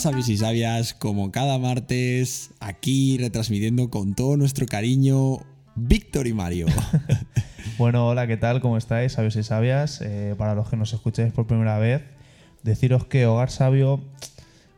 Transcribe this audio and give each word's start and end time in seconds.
sabios 0.00 0.30
y 0.30 0.38
sabias, 0.38 0.94
como 0.94 1.30
cada 1.30 1.58
martes, 1.58 2.52
aquí 2.58 3.18
retransmitiendo 3.18 3.90
con 3.90 4.14
todo 4.14 4.38
nuestro 4.38 4.64
cariño, 4.64 5.40
Víctor 5.76 6.26
y 6.26 6.32
Mario. 6.32 6.66
Bueno, 7.76 8.08
hola, 8.08 8.26
¿qué 8.26 8.36
tal? 8.36 8.60
¿Cómo 8.60 8.76
estáis, 8.76 9.12
sabios 9.12 9.36
y 9.36 9.42
sabias? 9.42 10.02
Eh, 10.02 10.34
para 10.36 10.54
los 10.54 10.68
que 10.68 10.76
nos 10.76 10.92
escucháis 10.92 11.32
por 11.32 11.46
primera 11.46 11.78
vez, 11.78 12.02
deciros 12.62 13.06
que 13.06 13.24
Hogar 13.24 13.50
Sabio, 13.50 14.00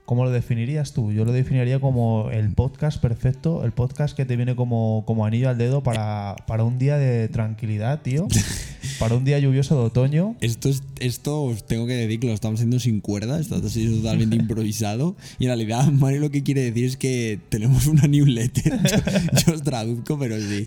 ¿cómo 0.04 0.24
lo 0.24 0.30
definirías 0.30 0.92
tú? 0.92 1.10
Yo 1.10 1.24
lo 1.24 1.32
definiría 1.32 1.80
como 1.80 2.30
el 2.30 2.54
podcast 2.54 3.02
perfecto, 3.02 3.64
el 3.64 3.72
podcast 3.72 4.16
que 4.16 4.24
te 4.24 4.36
viene 4.36 4.54
como, 4.54 5.02
como 5.04 5.26
anillo 5.26 5.48
al 5.48 5.58
dedo 5.58 5.82
para, 5.82 6.36
para 6.46 6.62
un 6.62 6.78
día 6.78 6.96
de 6.96 7.26
tranquilidad, 7.26 8.02
tío. 8.02 8.28
para 9.02 9.16
un 9.16 9.24
día 9.24 9.40
lluvioso 9.40 9.74
de 9.74 9.86
otoño. 9.86 10.36
Esto, 10.40 10.68
es, 10.68 10.84
esto 11.00 11.42
os 11.42 11.66
tengo 11.66 11.88
que 11.88 11.94
decir 11.94 12.20
que 12.20 12.28
lo 12.28 12.34
estamos 12.34 12.60
haciendo 12.60 12.78
sin 12.78 13.00
cuerda, 13.00 13.40
está 13.40 13.60
totalmente 13.60 14.36
improvisado. 14.40 15.16
Y 15.40 15.46
en 15.46 15.48
realidad, 15.48 15.88
Mario 15.90 16.20
lo 16.20 16.30
que 16.30 16.44
quiere 16.44 16.62
decir 16.62 16.84
es 16.84 16.96
que 16.96 17.40
tenemos 17.48 17.88
una 17.88 18.06
newsletter. 18.06 18.78
Yo, 18.82 19.46
yo 19.46 19.54
os 19.54 19.62
traduzco, 19.62 20.16
pero 20.20 20.38
sí. 20.38 20.66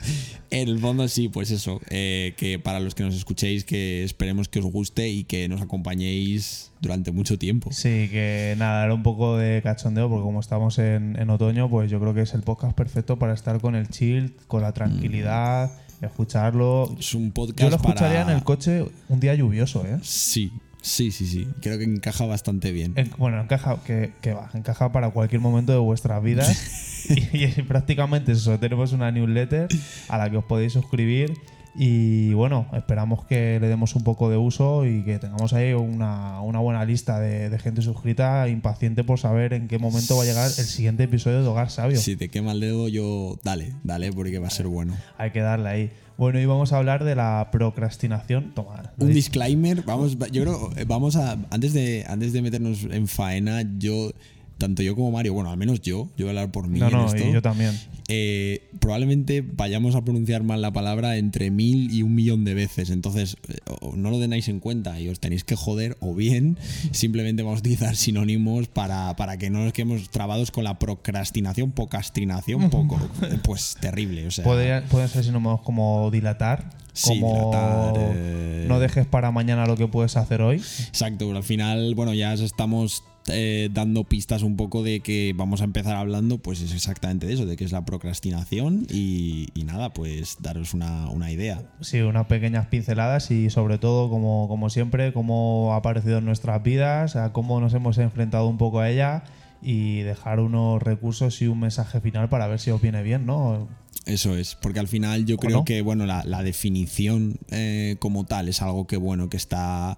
En 0.52 0.68
el 0.68 0.80
fondo, 0.80 1.08
sí, 1.08 1.30
pues 1.30 1.50
eso. 1.50 1.80
eh, 1.90 2.34
que 2.36 2.60
para 2.60 2.82
los 2.82 2.94
que 2.94 3.04
nos 3.04 3.16
escuchéis, 3.16 3.64
que 3.64 4.04
esperemos 4.04 4.50
que 4.50 4.60
os 4.60 4.66
guste 4.66 5.08
y 5.08 5.24
que 5.24 5.48
nos 5.48 5.62
acompañéis 5.62 6.74
durante 6.82 7.14
mucho 7.14 7.40
tiempo. 7.40 7.72
Sí, 7.72 8.10
que 8.12 8.56
nada, 8.58 8.84
era 8.84 8.94
un 8.94 9.04
poco 9.04 9.38
de 9.38 9.62
cachondeo 9.62 10.10
porque 10.10 10.24
como 10.24 10.42
estamos 10.42 10.78
en, 10.78 11.18
en 11.18 11.30
otoño, 11.30 11.70
pues 11.70 11.90
yo 11.90 12.02
creo 12.02 12.14
que 12.14 12.22
es 12.24 12.34
el 12.34 12.42
podcast 12.42 12.76
perfecto 12.76 13.18
para 13.18 13.34
estar 13.34 13.62
con 13.62 13.76
el 13.76 13.88
chill, 13.88 14.34
con 14.48 14.62
la 14.62 14.74
tranquilidad, 14.74 15.72
escucharlo. 16.02 16.95
Es 16.99 17.13
un 17.13 17.31
podcast 17.31 17.59
Yo 17.62 17.70
lo 17.70 17.76
escucharía 17.77 18.20
para... 18.22 18.31
en 18.31 18.38
el 18.38 18.44
coche 18.44 18.85
un 19.09 19.20
día 19.20 19.35
lluvioso, 19.35 19.85
¿eh? 19.85 19.98
Sí, 20.02 20.52
sí, 20.82 21.12
sí, 21.12 21.27
sí. 21.27 21.48
Creo 21.62 21.77
que 21.77 21.84
encaja 21.85 22.26
bastante 22.26 22.71
bien. 22.71 22.93
En- 22.96 23.12
bueno, 23.18 23.41
encaja, 23.41 23.77
que, 23.85 24.13
que 24.21 24.34
va, 24.34 24.49
encaja 24.54 24.91
para 24.91 25.10
cualquier 25.12 25.41
momento 25.41 25.71
de 25.71 25.79
vuestras 25.79 26.21
vidas. 26.24 27.05
y, 27.10 27.43
y 27.46 27.48
prácticamente 27.68 28.32
es 28.32 28.40
eso, 28.40 28.57
tenemos 28.60 28.91
una 28.91 29.12
newsletter 29.12 29.68
a 30.10 30.18
la 30.18 30.29
que 30.29 30.37
os 30.37 30.46
podéis 30.46 30.74
suscribir. 30.74 31.34
Y 31.77 32.34
bueno, 32.34 32.68
esperamos 32.73 33.26
que 33.26 33.59
le 33.59 33.68
demos 33.68 33.95
un 33.95 34.04
poco 34.04 34.29
de 34.29 34.37
uso 34.37 34.85
y 34.85 35.04
que 35.04 35.20
tengamos 35.20 35.54
ahí 35.54 35.73
una, 35.73 36.41
una 36.41 36.59
buena 36.59 36.85
lista 36.85 37.20
de, 37.20 37.49
de 37.49 37.59
gente 37.59 37.81
suscrita, 37.81 38.48
impaciente 38.48 39.04
por 39.04 39.20
saber 39.20 39.54
en 39.54 39.68
qué 39.68 39.77
momento 39.77 40.15
va 40.15 40.23
a 40.23 40.26
llegar 40.26 40.46
el 40.46 40.65
siguiente 40.65 41.03
episodio 41.03 41.41
de 41.41 41.48
Hogar 41.48 41.70
Sabio. 41.70 41.98
Si 41.98 42.15
te 42.15 42.29
quema 42.29 42.53
el 42.53 42.62
dedo, 42.62 42.87
yo 42.87 43.37
dale, 43.43 43.73
dale, 43.84 44.12
porque 44.13 44.40
va 44.40 44.48
a 44.48 44.51
ser 44.51 44.68
bueno. 44.68 44.96
Hay 45.18 45.31
que 45.31 45.41
darle 45.41 45.70
ahí. 45.70 45.91
Bueno, 46.18 46.40
y 46.40 46.46
vamos 46.46 46.71
a 46.71 46.77
hablar 46.77 47.03
de 47.03 47.13
la 47.13 47.49
procrastinación. 47.51 48.53
Toma. 48.53 48.93
Un 48.98 49.12
disclaimer, 49.12 49.84
vamos, 49.84 50.18
yo 50.31 50.43
creo, 50.43 50.71
eh, 50.77 50.85
vamos 50.87 51.18
a, 51.18 51.37
antes 51.49 51.73
de, 51.73 52.05
antes 52.07 52.31
de 52.31 52.41
meternos 52.41 52.85
en 52.90 53.07
faena, 53.07 53.63
yo, 53.77 54.12
tanto 54.58 54.82
yo 54.84 54.96
como 54.96 55.12
Mario, 55.12 55.34
bueno, 55.34 55.50
al 55.52 55.58
menos 55.58 55.82
yo, 55.82 56.08
yo 56.18 56.26
voy 56.26 56.28
a 56.28 56.30
hablar 56.30 56.52
por 56.52 56.68
mí 56.68 56.80
No, 56.80 56.88
en 56.88 56.94
no, 56.94 57.06
esto, 57.08 57.28
y 57.28 57.34
yo 57.34 57.42
también. 57.42 57.78
eh, 58.08 58.70
probablemente 58.80 59.42
vayamos 59.42 59.96
a 59.96 60.04
pronunciar 60.04 60.44
mal 60.44 60.62
la 60.62 60.72
palabra 60.72 61.18
entre 61.18 61.52
mil 61.52 61.92
y 61.94 62.04
un 62.04 62.16
millón 62.16 62.46
de 62.46 62.54
veces, 62.54 62.90
entonces 62.90 63.38
eh, 63.50 63.58
no 63.96 64.12
lo 64.12 64.20
tenéis 64.20 64.48
en 64.48 64.59
cuenta 64.59 65.00
y 65.00 65.09
os 65.09 65.20
tenéis 65.20 65.44
que 65.44 65.56
joder, 65.56 65.98
o 66.00 66.14
bien 66.16 66.58
simplemente 66.92 67.44
vamos 67.44 67.58
a 67.58 67.59
utilizar 67.59 67.96
sinónimos 67.96 68.68
para, 68.68 69.16
para 69.16 69.38
que 69.38 69.50
no 69.50 69.64
nos 69.64 69.74
quedemos 69.74 70.09
trabados 70.09 70.52
con 70.52 70.64
la 70.64 70.80
procrastinación, 70.80 71.72
procrastinación, 71.72 72.70
poco, 72.70 73.00
pues 73.44 73.78
terrible, 73.81 74.28
o 74.28 74.31
sea... 74.31 74.44
Podría- 74.46 74.84
pueden 74.86 75.09
ser 75.09 75.24
sinónimos 75.24 75.62
como 75.62 76.09
dilatar, 76.12 76.70
Sí, 76.94 77.20
como 77.20 77.34
dilatar, 77.34 77.94
eh. 77.98 78.66
no 78.70 78.80
dejes 78.80 79.06
para 79.06 79.30
mañana 79.31 79.66
lo 79.66 79.76
que 79.76 79.86
puedes 79.88 80.16
hacer 80.16 80.42
hoy. 80.42 80.58
Exacto, 80.58 81.26
pero 81.26 81.36
al 81.38 81.44
final, 81.44 81.94
bueno, 81.94 82.14
ya 82.14 82.31
os 82.34 82.40
estamos 82.40 83.03
eh, 83.28 83.69
dando 83.73 84.03
pistas 84.03 84.44
un 84.44 84.56
poco 84.56 84.84
de 84.84 85.00
que 85.00 85.34
vamos 85.36 85.62
a 85.62 85.63
empezar 85.63 85.96
hablando, 85.96 86.38
pues 86.38 86.62
es 86.62 86.74
exactamente 86.74 87.25
de 87.25 87.34
eso, 87.34 87.46
de 87.46 87.58
que 87.58 87.63
es 87.63 87.72
la 87.72 87.84
procrastinación 87.84 88.86
y, 88.90 89.50
y 89.56 89.63
nada, 89.63 89.94
pues 89.94 90.38
daros 90.41 90.74
una, 90.74 91.09
una 91.09 91.31
idea. 91.31 91.64
Sí, 91.81 92.02
unas 92.02 92.28
pequeñas 92.28 92.68
pinceladas 92.68 93.31
y 93.31 93.50
sobre 93.50 93.78
todo, 93.78 94.09
como, 94.09 94.47
como 94.47 94.69
siempre, 94.69 95.12
cómo 95.14 95.74
ha 95.74 95.78
aparecido 95.78 96.19
en 96.19 96.25
nuestras 96.25 96.62
vidas, 96.62 97.16
a 97.16 97.34
cómo 97.34 97.59
nos 97.59 97.74
hemos 97.74 97.97
enfrentado 97.97 98.47
un 98.47 98.58
poco 98.58 98.80
a 98.80 98.90
ella 98.90 99.24
y 99.62 100.02
dejar 100.02 100.40
unos 100.40 100.84
recursos 100.84 101.41
y 101.41 101.47
un 101.47 101.59
mensaje 101.59 102.00
final 102.02 102.30
para 102.30 102.46
ver 102.46 102.59
si 102.59 102.69
os 102.69 102.81
viene 102.81 103.02
bien, 103.02 103.25
¿no? 103.25 103.68
Eso 104.06 104.38
es, 104.38 104.53
porque 104.53 104.80
al 104.80 104.88
final 104.88 105.25
yo 105.25 105.38
creo 105.38 105.58
no? 105.58 105.66
que, 105.66 105.81
bueno, 105.81 106.06
la, 106.06 106.24
la 106.24 106.44
definición 106.44 107.40
eh, 107.50 107.96
como 107.97 108.25
tal 108.25 108.50
es 108.50 108.62
algo 108.62 108.85
que, 108.85 108.97
bueno, 108.97 109.30
que 109.30 109.38
está 109.38 109.97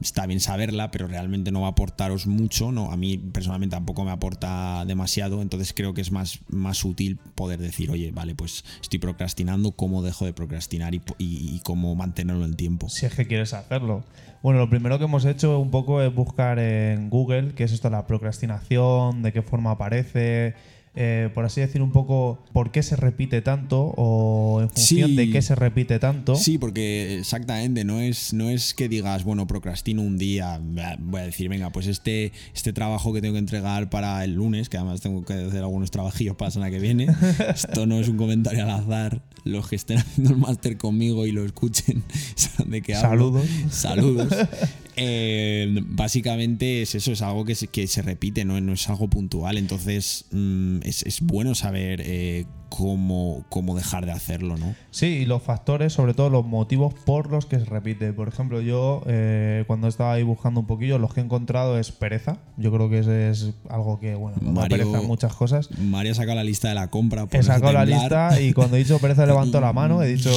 está 0.00 0.26
bien 0.26 0.40
saberla, 0.40 0.90
pero 0.90 1.06
realmente 1.06 1.50
no 1.52 1.60
va 1.62 1.68
a 1.68 1.70
aportaros 1.70 2.26
mucho, 2.26 2.72
no, 2.72 2.90
a 2.92 2.96
mí 2.96 3.18
personalmente 3.18 3.76
tampoco 3.76 4.04
me 4.04 4.10
aporta 4.10 4.84
demasiado, 4.86 5.42
entonces 5.42 5.72
creo 5.74 5.92
que 5.94 6.00
es 6.00 6.10
más, 6.10 6.40
más 6.48 6.84
útil 6.84 7.18
poder 7.34 7.58
decir, 7.60 7.90
oye, 7.90 8.10
vale, 8.12 8.34
pues 8.34 8.64
estoy 8.80 8.98
procrastinando, 8.98 9.72
cómo 9.72 10.02
dejo 10.02 10.24
de 10.24 10.32
procrastinar 10.32 10.94
y, 10.94 11.02
y- 11.18 11.56
y 11.56 11.60
cómo 11.64 11.94
mantenerlo 11.94 12.44
en 12.44 12.50
el 12.50 12.56
tiempo. 12.56 12.88
Si 12.88 13.04
es 13.06 13.14
que 13.14 13.26
quieres 13.26 13.52
hacerlo. 13.52 14.04
Bueno, 14.42 14.60
lo 14.60 14.70
primero 14.70 14.98
que 14.98 15.04
hemos 15.04 15.24
hecho 15.24 15.58
un 15.58 15.70
poco 15.70 16.00
es 16.02 16.14
buscar 16.14 16.58
en 16.58 17.10
Google 17.10 17.54
qué 17.54 17.64
es 17.64 17.72
esto 17.72 17.88
de 17.90 17.96
la 17.96 18.06
procrastinación, 18.06 19.22
de 19.22 19.32
qué 19.32 19.42
forma 19.42 19.72
aparece, 19.72 20.54
eh, 20.96 21.30
por 21.34 21.44
así 21.44 21.60
decir 21.60 21.82
un 21.82 21.92
poco 21.92 22.38
por 22.52 22.70
qué 22.72 22.82
se 22.82 22.96
repite 22.96 23.42
tanto 23.42 23.92
o 23.96 24.60
en 24.62 24.70
función 24.70 25.10
Sí. 25.10 25.16
de 25.16 25.30
qué 25.30 25.42
se 25.42 25.54
repite 25.54 25.98
tanto. 25.98 26.34
Sí, 26.36 26.58
porque 26.58 27.18
exactamente, 27.18 27.84
no 27.84 28.00
es, 28.00 28.32
no 28.32 28.48
es 28.50 28.72
que 28.74 28.88
digas, 28.88 29.22
bueno, 29.24 29.46
procrastino 29.46 30.02
un 30.02 30.16
día, 30.18 30.60
voy 30.98 31.20
a 31.20 31.24
decir, 31.24 31.48
venga, 31.48 31.70
pues 31.70 31.86
este, 31.86 32.32
este 32.54 32.72
trabajo 32.72 33.12
que 33.12 33.20
tengo 33.20 33.34
que 33.34 33.38
entregar 33.40 33.90
para 33.90 34.24
el 34.24 34.34
lunes, 34.34 34.68
que 34.68 34.78
además 34.78 35.00
tengo 35.00 35.24
que 35.24 35.34
hacer 35.34 35.58
algunos 35.58 35.90
trabajillos 35.90 36.34
para 36.36 36.48
la 36.48 36.52
semana 36.52 36.70
que 36.70 36.78
viene, 36.78 37.06
esto 37.54 37.86
no 37.86 38.00
es 38.00 38.08
un 38.08 38.16
comentario 38.16 38.64
al 38.64 38.70
azar, 38.70 39.20
los 39.44 39.68
que 39.68 39.76
estén 39.76 39.98
haciendo 39.98 40.30
el 40.32 40.38
máster 40.38 40.76
conmigo 40.76 41.26
y 41.26 41.32
lo 41.32 41.44
escuchen, 41.44 42.02
saben 42.34 42.70
de 42.72 42.82
qué 42.82 42.94
hablo. 42.94 43.08
Saludos. 43.42 43.46
Saludos. 43.70 44.28
Eh, 44.96 45.80
básicamente 45.88 46.82
es 46.82 46.94
eso, 46.94 47.12
es 47.12 47.22
algo 47.22 47.44
que 47.44 47.54
se, 47.54 47.68
que 47.68 47.86
se 47.86 48.02
repite, 48.02 48.44
¿no? 48.44 48.60
no 48.60 48.72
es 48.72 48.88
algo 48.88 49.08
puntual. 49.08 49.58
Entonces 49.58 50.24
mm, 50.32 50.78
es, 50.82 51.02
es 51.02 51.20
bueno 51.20 51.54
saber 51.54 52.00
eh, 52.04 52.46
cómo, 52.68 53.44
cómo 53.48 53.76
dejar 53.76 54.06
de 54.06 54.12
hacerlo, 54.12 54.56
¿no? 54.56 54.74
Sí, 54.90 55.06
y 55.06 55.24
los 55.26 55.42
factores, 55.42 55.92
sobre 55.92 56.14
todo 56.14 56.30
los 56.30 56.46
motivos 56.46 56.94
por 56.94 57.30
los 57.30 57.46
que 57.46 57.58
se 57.58 57.64
repite. 57.66 58.12
Por 58.12 58.28
ejemplo, 58.28 58.60
yo 58.60 59.02
eh, 59.06 59.64
cuando 59.66 59.88
estaba 59.88 60.14
ahí 60.14 60.22
buscando 60.22 60.60
un 60.60 60.66
poquillo, 60.66 60.98
los 60.98 61.12
que 61.14 61.20
he 61.20 61.24
encontrado 61.24 61.78
es 61.78 61.92
pereza. 61.92 62.38
Yo 62.56 62.72
creo 62.72 62.88
que 62.90 63.00
ese 63.00 63.30
es 63.30 63.52
algo 63.68 64.00
que, 64.00 64.14
bueno, 64.14 64.38
Mario- 64.40 64.78
pereza 64.90 65.02
muchas 65.06 65.34
cosas. 65.34 65.68
María 65.78 66.14
saca 66.14 66.34
la 66.34 66.44
lista 66.44 66.68
de 66.70 66.74
la 66.74 66.88
compra. 66.88 67.26
por 67.26 67.38
He 67.38 67.42
sacado 67.42 67.72
la 67.72 67.84
lista 67.84 68.40
y 68.40 68.52
cuando 68.52 68.76
he 68.76 68.80
dicho 68.80 68.98
pereza 68.98 69.26
levanto 69.26 69.60
la 69.60 69.72
mano, 69.72 70.02
he 70.02 70.08
dicho 70.14 70.30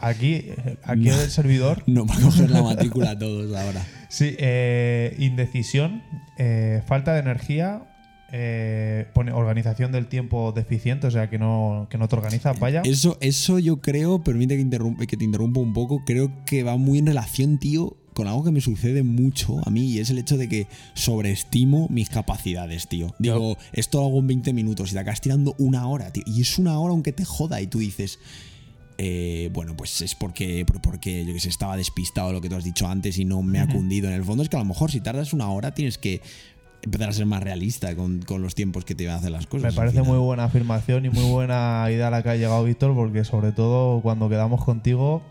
"A- 0.00 0.08
aquí, 0.10 0.44
aquí 0.84 1.08
en 1.08 1.14
el 1.20 1.30
servidor. 1.30 1.82
No, 1.86 2.06
para 2.06 2.20
coger 2.20 2.50
la 2.50 2.62
matrícula 2.62 3.10
a 3.12 3.18
todos 3.18 3.54
ahora. 3.56 3.84
Sí, 4.14 4.36
eh, 4.38 5.16
indecisión, 5.18 6.04
eh, 6.38 6.82
falta 6.86 7.14
de 7.14 7.18
energía, 7.18 7.82
eh, 8.30 9.08
pone 9.12 9.32
organización 9.32 9.90
del 9.90 10.06
tiempo 10.06 10.52
deficiente, 10.52 11.08
o 11.08 11.10
sea 11.10 11.28
que 11.28 11.36
no, 11.36 11.88
que 11.90 11.98
no 11.98 12.06
te 12.06 12.14
organizas, 12.14 12.60
vaya. 12.60 12.82
Eso, 12.84 13.18
eso 13.20 13.58
yo 13.58 13.80
creo, 13.80 14.22
permite 14.22 14.54
que, 14.54 14.60
interrumpe, 14.60 15.08
que 15.08 15.16
te 15.16 15.24
interrumpa 15.24 15.58
un 15.58 15.72
poco, 15.72 16.04
creo 16.04 16.30
que 16.46 16.62
va 16.62 16.76
muy 16.76 17.00
en 17.00 17.06
relación, 17.06 17.58
tío, 17.58 17.96
con 18.12 18.28
algo 18.28 18.44
que 18.44 18.52
me 18.52 18.60
sucede 18.60 19.02
mucho 19.02 19.60
a 19.66 19.70
mí 19.70 19.90
y 19.90 19.98
es 19.98 20.10
el 20.10 20.18
hecho 20.18 20.36
de 20.36 20.48
que 20.48 20.68
sobreestimo 20.94 21.88
mis 21.90 22.08
capacidades, 22.08 22.86
tío. 22.86 23.16
Digo, 23.18 23.58
esto 23.72 23.98
lo 23.98 24.06
hago 24.06 24.20
en 24.20 24.28
20 24.28 24.52
minutos 24.52 24.92
y 24.92 24.94
te 24.94 25.00
acabas 25.00 25.22
tirando 25.22 25.56
una 25.58 25.88
hora, 25.88 26.12
tío. 26.12 26.22
Y 26.24 26.40
es 26.42 26.56
una 26.56 26.78
hora 26.78 26.92
aunque 26.92 27.10
te 27.10 27.24
joda 27.24 27.60
y 27.60 27.66
tú 27.66 27.80
dices... 27.80 28.20
eh, 28.98 29.50
bueno, 29.52 29.76
pues 29.76 30.00
es 30.02 30.14
porque, 30.14 30.64
por- 30.64 30.80
porque 30.80 31.24
yo 31.24 31.32
que 31.34 31.40
sé, 31.40 31.48
estaba 31.48 31.76
despistado 31.76 32.32
lo 32.32 32.40
que 32.40 32.48
tú 32.48 32.56
has 32.56 32.64
dicho 32.64 32.86
antes 32.86 33.18
y 33.18 33.24
no 33.24 33.42
me 33.42 33.58
ha 33.60 33.66
cundido. 33.66 34.08
En 34.08 34.14
el 34.14 34.24
fondo 34.24 34.42
es 34.42 34.48
que 34.48 34.56
a 34.56 34.60
lo 34.60 34.64
mejor 34.64 34.90
si 34.90 35.00
tardas 35.00 35.32
una 35.32 35.50
hora 35.50 35.74
tienes 35.74 35.98
que 35.98 36.20
empezar 36.84 37.08
a 37.08 37.12
ser 37.12 37.26
más 37.26 37.42
realista 37.42 37.94
con, 37.96 38.20
con 38.22 38.42
los 38.42 38.54
tiempos 38.54 38.84
que 38.84 38.94
te 38.94 39.06
van 39.06 39.16
a 39.16 39.18
hacer 39.18 39.30
las 39.30 39.46
cosas. 39.46 39.72
Me 39.72 39.76
parece 39.76 40.02
muy 40.02 40.18
buena 40.18 40.44
afirmación 40.44 41.04
y 41.06 41.10
muy 41.10 41.24
buena 41.30 41.86
idea 41.90 42.08
a 42.08 42.10
la 42.10 42.22
que 42.22 42.28
ha 42.30 42.36
llegado 42.36 42.62
Víctor, 42.64 42.94
porque 42.94 43.24
sobre 43.24 43.52
todo 43.52 44.00
cuando 44.02 44.28
quedamos 44.28 44.64
contigo, 44.64 45.22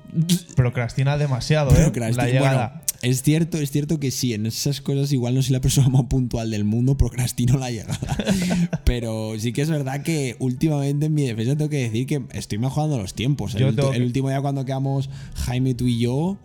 procrastina 0.56 1.18
demasiado, 1.18 1.72
¿eh? 1.72 1.92
La 1.96 2.26
llegada. 2.28 2.68
Bueno, 2.70 2.84
es 3.02 3.22
cierto, 3.22 3.58
es 3.58 3.70
cierto 3.72 4.00
que 4.00 4.12
sí, 4.12 4.34
en 4.34 4.46
esas 4.46 4.80
cosas 4.82 5.12
igual 5.12 5.36
no 5.36 5.42
soy 5.44 5.52
la 5.54 5.62
persona 5.62 5.90
más 5.90 6.04
puntual 6.06 6.50
del 6.52 6.64
mundo, 6.64 6.96
procrastino 6.98 7.58
la 7.58 7.70
llegada. 7.70 8.00
Pero 8.86 9.34
sí 9.40 9.52
que 9.54 9.62
es 9.62 9.70
verdad 9.70 10.04
que 10.04 10.36
últimamente 10.40 11.08
en 11.08 11.14
mi 11.14 11.24
defensa 11.24 11.56
tengo 11.56 11.70
que 11.70 11.84
decir 11.90 12.08
que 12.08 12.24
estoy 12.32 12.58
mejorando 12.60 12.98
los 12.98 13.14
tiempos. 13.14 13.56
El, 13.56 13.64
el 13.64 13.76
que- 13.76 14.02
último 14.02 14.30
día 14.30 14.42
cuando 14.42 14.64
quedamos 14.66 15.10
Jaime, 15.36 15.74
tú 15.76 15.86
y 15.88 16.00
yo, 16.00 16.38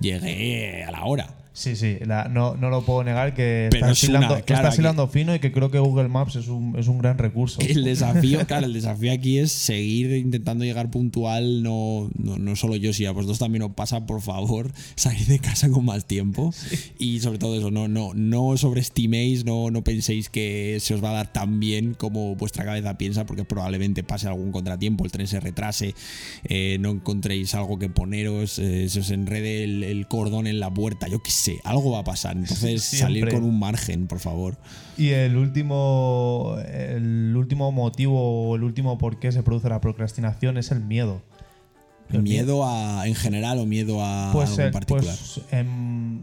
llegué 0.00 0.84
a 0.84 0.90
la 0.90 1.04
hora. 1.04 1.34
Sí, 1.58 1.74
sí, 1.74 1.96
la- 2.04 2.28
no, 2.28 2.54
no 2.54 2.68
lo 2.68 2.82
puedo 2.84 3.02
negar 3.02 3.32
que 3.32 3.68
Pero 3.70 3.86
estás 3.86 4.02
es 4.02 4.08
una, 4.10 4.18
hilando, 4.18 4.36
que 4.36 4.42
claro, 4.42 4.60
estás 4.60 4.74
aquí- 4.74 4.82
hilando 4.82 5.08
fino 5.08 5.34
y 5.34 5.38
que 5.38 5.52
creo 5.52 5.70
que 5.70 5.78
Google 5.78 6.08
Maps 6.08 6.36
es 6.36 6.48
un, 6.48 6.78
es 6.78 6.86
un 6.86 6.98
gran 6.98 7.16
recurso. 7.16 7.62
El 7.62 7.82
desafío, 7.84 8.46
claro, 8.46 8.66
el 8.66 8.74
desafío 8.74 9.10
aquí 9.10 9.38
es 9.38 9.52
seguir 9.52 10.12
intentando 10.12 10.66
llegar 10.66 10.90
puntual, 10.90 11.62
no, 11.62 12.10
no, 12.18 12.36
no 12.36 12.56
solo 12.56 12.76
yo, 12.76 12.92
si 12.92 13.06
a 13.06 13.12
vosotros 13.12 13.38
también 13.38 13.62
os 13.62 13.70
pasa, 13.72 14.04
por 14.04 14.20
favor, 14.20 14.70
salir 14.96 15.24
de 15.28 15.38
casa 15.38 15.70
con 15.70 15.86
más 15.86 16.04
tiempo. 16.04 16.52
Y 16.98 17.20
sobre 17.20 17.38
todo 17.38 17.56
eso, 17.56 17.70
no, 17.70 17.88
no, 17.88 18.12
no 18.12 18.54
sobreestiméis, 18.58 19.46
no, 19.46 19.70
no 19.70 19.82
penséis 19.82 20.28
que 20.28 20.76
se 20.82 20.92
os 20.92 21.02
va 21.02 21.08
a 21.12 21.14
dar 21.14 21.32
tan 21.32 21.58
bien 21.58 21.94
como 21.94 22.36
vuestra 22.36 22.66
cabeza 22.66 22.98
piensa, 22.98 23.24
porque 23.24 23.46
probablemente 23.46 24.02
pase 24.04 24.28
algún 24.28 24.52
contratiempo, 24.52 25.06
el 25.06 25.10
tren 25.10 25.26
se 25.26 25.40
retrase, 25.40 25.94
eh, 26.44 26.76
no 26.80 26.90
encontréis 26.90 27.54
algo 27.54 27.78
que 27.78 27.88
poneros, 27.88 28.58
eh, 28.58 28.90
se 28.90 29.00
os 29.00 29.10
enrede 29.10 29.64
el, 29.64 29.82
el 29.84 30.06
cordón 30.06 30.46
en 30.46 30.60
la 30.60 30.68
puerta, 30.74 31.08
yo 31.08 31.22
qué 31.22 31.30
sé, 31.30 31.45
algo 31.64 31.90
va 31.92 32.00
a 32.00 32.04
pasar. 32.04 32.36
Entonces, 32.36 32.82
salir 32.82 33.28
con 33.28 33.42
un 33.44 33.58
margen, 33.58 34.06
por 34.06 34.18
favor. 34.20 34.56
Y 34.96 35.10
el 35.10 35.36
último, 35.36 36.56
el 36.72 37.34
último 37.36 37.72
motivo 37.72 38.48
o 38.50 38.56
el 38.56 38.62
último 38.64 38.98
por 38.98 39.18
qué 39.18 39.32
se 39.32 39.42
produce 39.42 39.68
la 39.68 39.80
procrastinación 39.80 40.56
es 40.58 40.70
el 40.70 40.80
miedo. 40.80 41.22
El 42.12 42.22
¿Miedo 42.22 42.64
a, 42.64 43.08
en 43.08 43.16
general 43.16 43.58
o 43.58 43.66
miedo 43.66 43.98
a 44.00 44.30
Puede 44.32 44.46
algo 44.46 44.62
en 44.62 44.72
particular? 44.72 45.04
pues, 45.04 45.40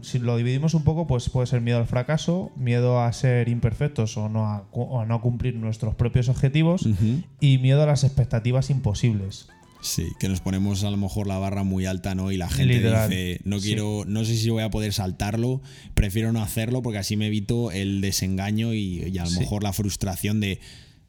si 0.00 0.18
lo 0.18 0.36
dividimos 0.38 0.72
un 0.72 0.82
poco, 0.82 1.06
pues 1.06 1.28
puede 1.28 1.46
ser 1.46 1.60
miedo 1.60 1.76
al 1.76 1.86
fracaso, 1.86 2.50
miedo 2.56 3.02
a 3.02 3.12
ser 3.12 3.50
imperfectos 3.50 4.16
o 4.16 4.30
no 4.30 4.50
a, 4.50 4.64
cu- 4.70 4.80
o 4.82 5.00
a 5.00 5.04
no 5.06 5.20
cumplir 5.20 5.56
nuestros 5.56 5.94
propios 5.94 6.30
objetivos 6.30 6.88
y 7.38 7.58
miedo 7.58 7.82
a 7.82 7.86
las 7.86 8.02
expectativas 8.02 8.70
imposibles. 8.70 9.48
Sí, 9.84 10.12
que 10.18 10.28
nos 10.30 10.40
ponemos 10.40 10.82
a 10.82 10.90
lo 10.90 10.96
mejor 10.96 11.26
la 11.26 11.36
barra 11.38 11.62
muy 11.62 11.84
alta, 11.84 12.14
¿no? 12.14 12.32
Y 12.32 12.38
la 12.38 12.48
gente 12.48 12.74
Literal, 12.76 13.10
dice, 13.10 13.40
no 13.44 13.60
sí. 13.60 13.66
quiero, 13.68 14.04
no 14.06 14.24
sé 14.24 14.34
si 14.36 14.48
voy 14.48 14.62
a 14.62 14.70
poder 14.70 14.94
saltarlo, 14.94 15.60
prefiero 15.92 16.32
no 16.32 16.42
hacerlo 16.42 16.80
porque 16.80 16.98
así 16.98 17.16
me 17.18 17.26
evito 17.26 17.70
el 17.70 18.00
desengaño 18.00 18.72
y, 18.72 19.02
y 19.12 19.18
a 19.18 19.24
lo 19.24 19.30
Sí. 19.30 19.40
mejor 19.40 19.62
la 19.62 19.74
frustración 19.74 20.40
de 20.40 20.58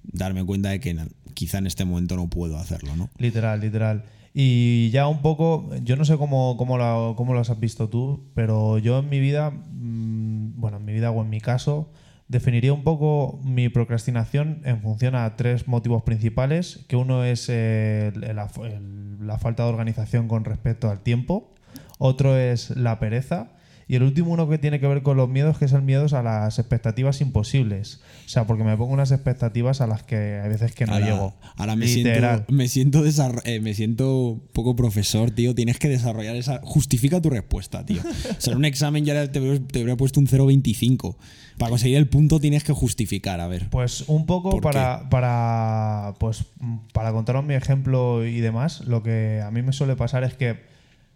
darme 0.04 0.44
cuenta 0.46 0.70
de 0.70 0.82
que 0.82 0.94
quizá 1.34 1.58
en 1.60 1.68
este 1.68 1.86
momento 1.86 2.18
no 2.18 2.30
puedo 2.30 2.58
hacerlo, 2.58 2.96
¿no? 2.98 3.10
Literal, 3.18 3.62
literal. 3.62 4.04
Y 4.34 4.90
ya 4.90 5.08
un 5.08 5.22
poco, 5.22 5.70
yo 5.84 5.96
no 5.96 6.04
sé 6.04 6.18
cómo, 6.18 6.58
cómo, 6.58 6.78
lo, 6.78 7.14
cómo 7.16 7.34
lo 7.34 7.40
has 7.40 7.58
visto 7.58 7.88
tú, 7.88 8.30
pero 8.36 8.78
yo 8.78 9.00
en 9.00 9.08
mi 9.08 9.22
vida, 9.22 9.52
mm, 9.52 10.60
bueno, 10.60 10.78
en 10.78 10.86
mi 10.86 10.92
vida 10.92 11.12
o 11.12 11.22
en 11.22 11.30
mi 11.30 11.40
caso, 11.40 11.90
definiría 12.28 12.74
un 12.74 12.84
poco 12.84 13.40
mi 13.44 13.70
procrastinación 13.70 14.62
en 14.66 14.82
función 14.82 15.16
a 15.16 15.36
tres 15.36 15.68
motivos 15.68 16.04
principales, 16.04 16.86
que 16.88 16.96
uno 16.96 17.24
es 17.24 17.48
eh, 17.50 18.12
la 18.16 19.38
falta 19.38 19.64
de 19.64 19.70
organización 19.70 20.28
con 20.28 20.46
respecto 20.46 20.90
al 20.90 21.02
tiempo, 21.02 21.54
otro 21.98 22.38
es 22.38 22.72
la 22.72 23.00
pereza 23.00 23.55
y 23.88 23.96
el 23.96 24.04
último 24.04 24.32
uno 24.32 24.50
que 24.50 24.58
tiene 24.58 24.80
que 24.80 24.88
ver 24.88 25.04
con 25.04 25.16
los 25.16 25.30
miedos, 25.30 25.58
que 25.60 25.66
es 25.66 25.74
el 25.74 25.84
miedo 25.84 26.08
a 26.16 26.24
las 26.24 26.58
expectativas 26.58 27.22
imposibles. 27.22 28.02
O 28.26 28.30
sea, 28.30 28.48
porque 28.48 28.64
me 28.64 28.76
pongo 28.76 28.94
unas 28.94 29.12
expectativas 29.12 29.80
a 29.82 29.88
las 29.88 30.02
que 30.04 30.40
hay 30.42 30.50
veces 30.50 30.74
que 30.74 30.86
no 30.86 30.94
ahora, 30.94 31.06
llego. 31.06 31.36
ahora 31.56 31.76
me 31.76 31.86
Literal. 31.86 32.46
siento, 32.48 32.54
me 32.54 32.68
siento 32.68 33.42
eh, 33.44 33.60
me 33.60 33.74
siento 33.76 34.42
poco 34.54 34.76
profesor, 34.76 35.30
tío. 35.32 35.54
Tienes 35.54 35.78
que 35.78 35.88
desarrollar 35.88 36.36
esa. 36.36 36.62
Justifica 36.64 37.22
tu 37.22 37.30
respuesta, 37.30 37.86
tío. 37.86 38.02
O 38.02 38.42
sea, 38.42 38.54
en 38.54 38.58
un 38.58 38.66
examen 38.66 39.06
ya 39.06 39.32
te, 39.32 39.40
te 39.60 39.80
hubiera 39.80 39.96
puesto 39.98 40.20
un 40.20 40.28
0,25. 40.28 41.16
Para 41.58 41.70
conseguir 41.70 41.98
el 41.98 42.08
punto 42.08 42.40
tienes 42.40 42.64
que 42.64 42.74
justificar, 42.74 43.40
a 43.40 43.48
ver. 43.48 43.70
Pues 43.70 44.06
un 44.08 44.26
poco 44.26 44.50
¿Por 44.50 44.62
para, 44.62 45.10
para, 45.10 46.16
pues, 46.20 46.46
para 46.92 47.12
contaros 47.14 47.46
mi 47.46 47.54
ejemplo 47.54 48.26
y 48.26 48.42
demás, 48.42 48.82
lo 48.82 49.04
que 49.04 49.42
a 49.46 49.52
mí 49.52 49.62
me 49.62 49.72
suele 49.72 49.96
pasar 49.96 50.24
es 50.24 50.34
que 50.34 50.75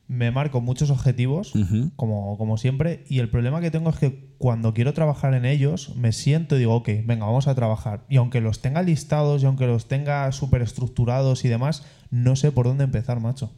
me 0.10 0.32
marco 0.32 0.60
muchos 0.60 0.90
objetivos, 0.90 1.54
como, 1.96 2.36
como 2.38 2.58
siempre, 2.58 3.06
y 3.08 3.20
el 3.20 3.30
problema 3.30 3.62
que 3.62 3.70
tengo 3.70 3.92
es 3.92 3.96
que 3.98 4.34
cuando 4.40 4.74
quiero 4.74 4.94
trabajar 4.94 5.36
en 5.36 5.46
ellos, 5.46 5.96
me 5.96 6.12
siento 6.12 6.56
y 6.56 6.60
digo, 6.60 6.74
ok, 6.76 6.90
venga, 7.06 7.26
vamos 7.28 7.48
a 7.48 7.54
trabajar. 7.54 8.06
Y 8.10 8.18
aunque 8.18 8.42
los 8.42 8.60
tenga 8.60 8.82
listados 8.82 9.44
y 9.44 9.46
aunque 9.46 9.68
los 9.68 9.88
tenga 9.88 10.30
súper 10.32 10.64
estructurados 10.64 11.46
y 11.46 11.48
demás, 11.48 11.86
no 12.10 12.36
sé 12.36 12.52
por 12.52 12.66
dónde 12.66 12.86
empezar, 12.86 13.20
macho. 13.20 13.52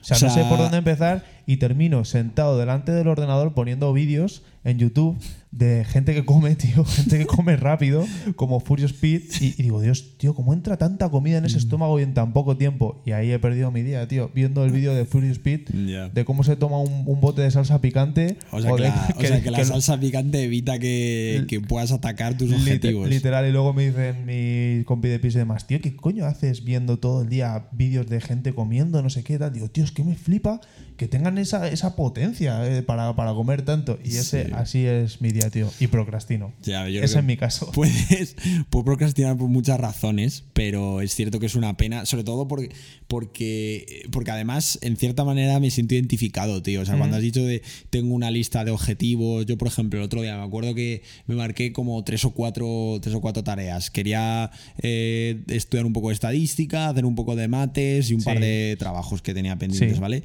O 0.00 0.04
sea, 0.04 0.16
O 0.16 0.18
sea- 0.20 0.28
no 0.28 0.34
sé 0.34 0.44
por 0.48 0.58
dónde 0.58 0.78
empezar 0.78 1.24
y 1.46 1.58
termino 1.58 2.04
sentado 2.04 2.58
delante 2.58 2.90
del 2.90 3.06
ordenador 3.06 3.54
poniendo 3.54 3.92
vídeos 3.92 4.42
en 4.64 4.78
YouTube 4.78 5.16
de 5.50 5.84
gente 5.84 6.14
que 6.14 6.24
come, 6.24 6.54
tío, 6.56 6.84
gente 6.84 7.18
que 7.18 7.26
come 7.26 7.56
rápido, 7.56 8.04
como 8.36 8.60
Furious 8.60 8.92
Speed, 8.92 9.22
y, 9.40 9.46
y 9.58 9.62
digo, 9.62 9.80
Dios, 9.80 10.16
tío, 10.18 10.34
¿cómo 10.34 10.52
entra 10.52 10.76
tanta 10.76 11.08
comida 11.08 11.38
en 11.38 11.44
Mm. 11.44 11.46
ese 11.46 11.58
estómago 11.58 11.98
y 11.98 12.02
en 12.02 12.12
tan 12.14 12.32
poco 12.32 12.56
tiempo? 12.56 13.02
Y 13.06 13.12
ahí 13.12 13.30
he 13.32 13.38
perdido 13.38 13.70
mi 13.70 13.82
día, 13.82 14.06
tío, 14.08 14.30
viendo 14.34 14.64
el 14.64 14.70
vídeo 14.72 14.94
de 14.94 15.04
Furious 15.06 15.38
Speed, 15.38 15.68
Ya. 15.86 16.08
de 16.10 16.24
cómo 16.24 16.44
se 16.44 16.56
toma 16.56 16.78
un, 16.80 17.04
un 17.06 17.20
bote 17.20 17.40
de 17.42 17.50
salsa 17.50 17.80
picante. 17.80 18.36
O 18.50 18.60
sea, 18.60 18.72
que, 18.76 18.82
de 18.82 18.88
la, 18.88 19.14
o 19.16 19.20
sea, 19.22 19.42
que 19.42 19.50
la 19.50 19.58
que- 19.58 19.64
salsa 19.64 19.98
picante 19.98 20.42
evita 20.42 20.78
que, 20.78 21.44
que 21.48 21.60
puedas 21.60 21.92
atacar 21.92 22.36
tus 22.36 22.50
Liter- 22.50 22.60
objetivos. 22.60 23.08
Literal, 23.08 23.48
y 23.48 23.52
luego 23.52 23.72
me 23.72 23.86
dicen 23.86 24.26
mi 24.26 24.84
compi 24.84 25.08
de 25.08 25.18
piso 25.18 25.38
y 25.38 25.40
demás, 25.40 25.66
tío, 25.66 25.80
¿qué 25.80 25.96
coño 25.96 26.26
haces 26.26 26.64
viendo 26.64 26.98
todo 26.98 27.22
el 27.22 27.28
día 27.30 27.68
vídeos 27.72 28.06
de 28.06 28.20
gente 28.20 28.52
comiendo, 28.52 29.02
no 29.02 29.08
sé 29.10 29.24
qué 29.24 29.38
tal? 29.38 29.52
Digo, 29.52 29.68
tío, 29.68 29.84
es 29.84 29.92
que 29.92 30.04
me 30.04 30.14
flipa 30.14 30.60
que 30.98 31.06
tengan 31.08 31.38
esa, 31.38 31.68
esa 31.68 31.94
potencia 31.96 32.66
eh, 32.66 32.82
para, 32.82 33.14
para 33.16 33.32
comer 33.32 33.62
tanto. 33.62 33.98
Y 34.04 34.08
ese, 34.16 34.46
Sí. 34.46 34.52
así 34.54 34.84
es 34.86 35.20
mi 35.22 35.30
día, 35.30 35.37
tío. 35.50 35.70
Y 35.80 35.86
procrastino. 35.86 36.52
Ya, 36.62 36.88
yo 36.88 37.02
Ese 37.02 37.18
es 37.18 37.24
mi 37.24 37.36
caso. 37.36 37.70
Puedes, 37.74 38.36
puedo 38.70 38.84
procrastinar 38.84 39.36
por 39.36 39.48
muchas 39.48 39.78
razones, 39.80 40.44
pero 40.52 41.00
es 41.00 41.14
cierto 41.14 41.40
que 41.40 41.46
es 41.46 41.54
una 41.54 41.76
pena, 41.76 42.04
sobre 42.06 42.24
todo 42.24 42.46
porque, 42.48 42.70
porque, 43.06 44.02
porque 44.10 44.30
además, 44.30 44.78
en 44.82 44.96
cierta 44.96 45.24
manera, 45.24 45.58
me 45.60 45.70
siento 45.70 45.94
identificado, 45.94 46.62
tío. 46.62 46.80
O 46.82 46.84
sea, 46.84 46.96
cuando 46.98 47.16
has 47.16 47.22
dicho 47.22 47.44
de 47.44 47.62
tengo 47.90 48.14
una 48.14 48.30
lista 48.30 48.64
de 48.64 48.70
objetivos, 48.70 49.46
yo, 49.46 49.56
por 49.58 49.68
ejemplo, 49.68 49.98
el 49.98 50.04
otro 50.06 50.22
día 50.22 50.36
me 50.36 50.42
acuerdo 50.44 50.74
que 50.74 51.02
me 51.26 51.34
marqué 51.34 51.72
como 51.72 52.02
tres 52.04 52.24
o 52.24 52.30
cuatro, 52.30 52.98
tres 53.00 53.14
o 53.14 53.20
cuatro 53.20 53.42
tareas. 53.44 53.90
Quería 53.90 54.50
eh, 54.82 55.42
estudiar 55.48 55.86
un 55.86 55.92
poco 55.92 56.08
de 56.08 56.14
estadística, 56.14 56.88
hacer 56.88 57.04
un 57.04 57.14
poco 57.14 57.36
de 57.36 57.48
mates 57.48 58.10
y 58.10 58.14
un 58.14 58.20
Sí. 58.20 58.24
par 58.24 58.40
de 58.40 58.76
trabajos 58.78 59.22
que 59.22 59.34
tenía 59.34 59.56
pendientes, 59.56 59.94
Sí. 59.96 60.00
¿vale? 60.00 60.22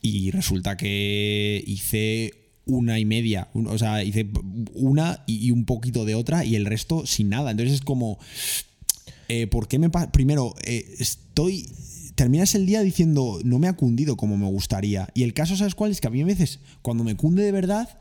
Y 0.00 0.30
resulta 0.32 0.76
que 0.76 1.62
hice 1.66 2.34
una 2.66 2.98
y 2.98 3.04
media, 3.04 3.48
o 3.54 3.78
sea, 3.78 4.04
hice 4.04 4.28
una 4.74 5.24
y, 5.26 5.46
y 5.46 5.50
un 5.50 5.64
poquito 5.64 6.04
de 6.04 6.14
otra 6.14 6.44
y 6.44 6.54
el 6.54 6.64
resto 6.66 7.06
sin 7.06 7.28
nada. 7.28 7.50
Entonces 7.50 7.74
es 7.74 7.80
como, 7.80 8.18
eh, 9.28 9.46
¿por 9.46 9.68
qué 9.68 9.78
me 9.78 9.90
pasa? 9.90 10.12
Primero, 10.12 10.54
eh, 10.64 10.94
estoy... 10.98 11.68
Terminas 12.14 12.54
el 12.54 12.66
día 12.66 12.82
diciendo, 12.82 13.40
no 13.42 13.58
me 13.58 13.68
ha 13.68 13.72
cundido 13.72 14.18
como 14.18 14.36
me 14.36 14.46
gustaría. 14.46 15.08
Y 15.14 15.22
el 15.22 15.32
caso, 15.32 15.56
¿sabes 15.56 15.74
cuál? 15.74 15.90
Es 15.90 16.00
que 16.00 16.08
a 16.08 16.10
mí 16.10 16.20
a 16.20 16.26
veces, 16.26 16.60
cuando 16.82 17.04
me 17.04 17.16
cunde 17.16 17.42
de 17.42 17.50
verdad, 17.52 17.98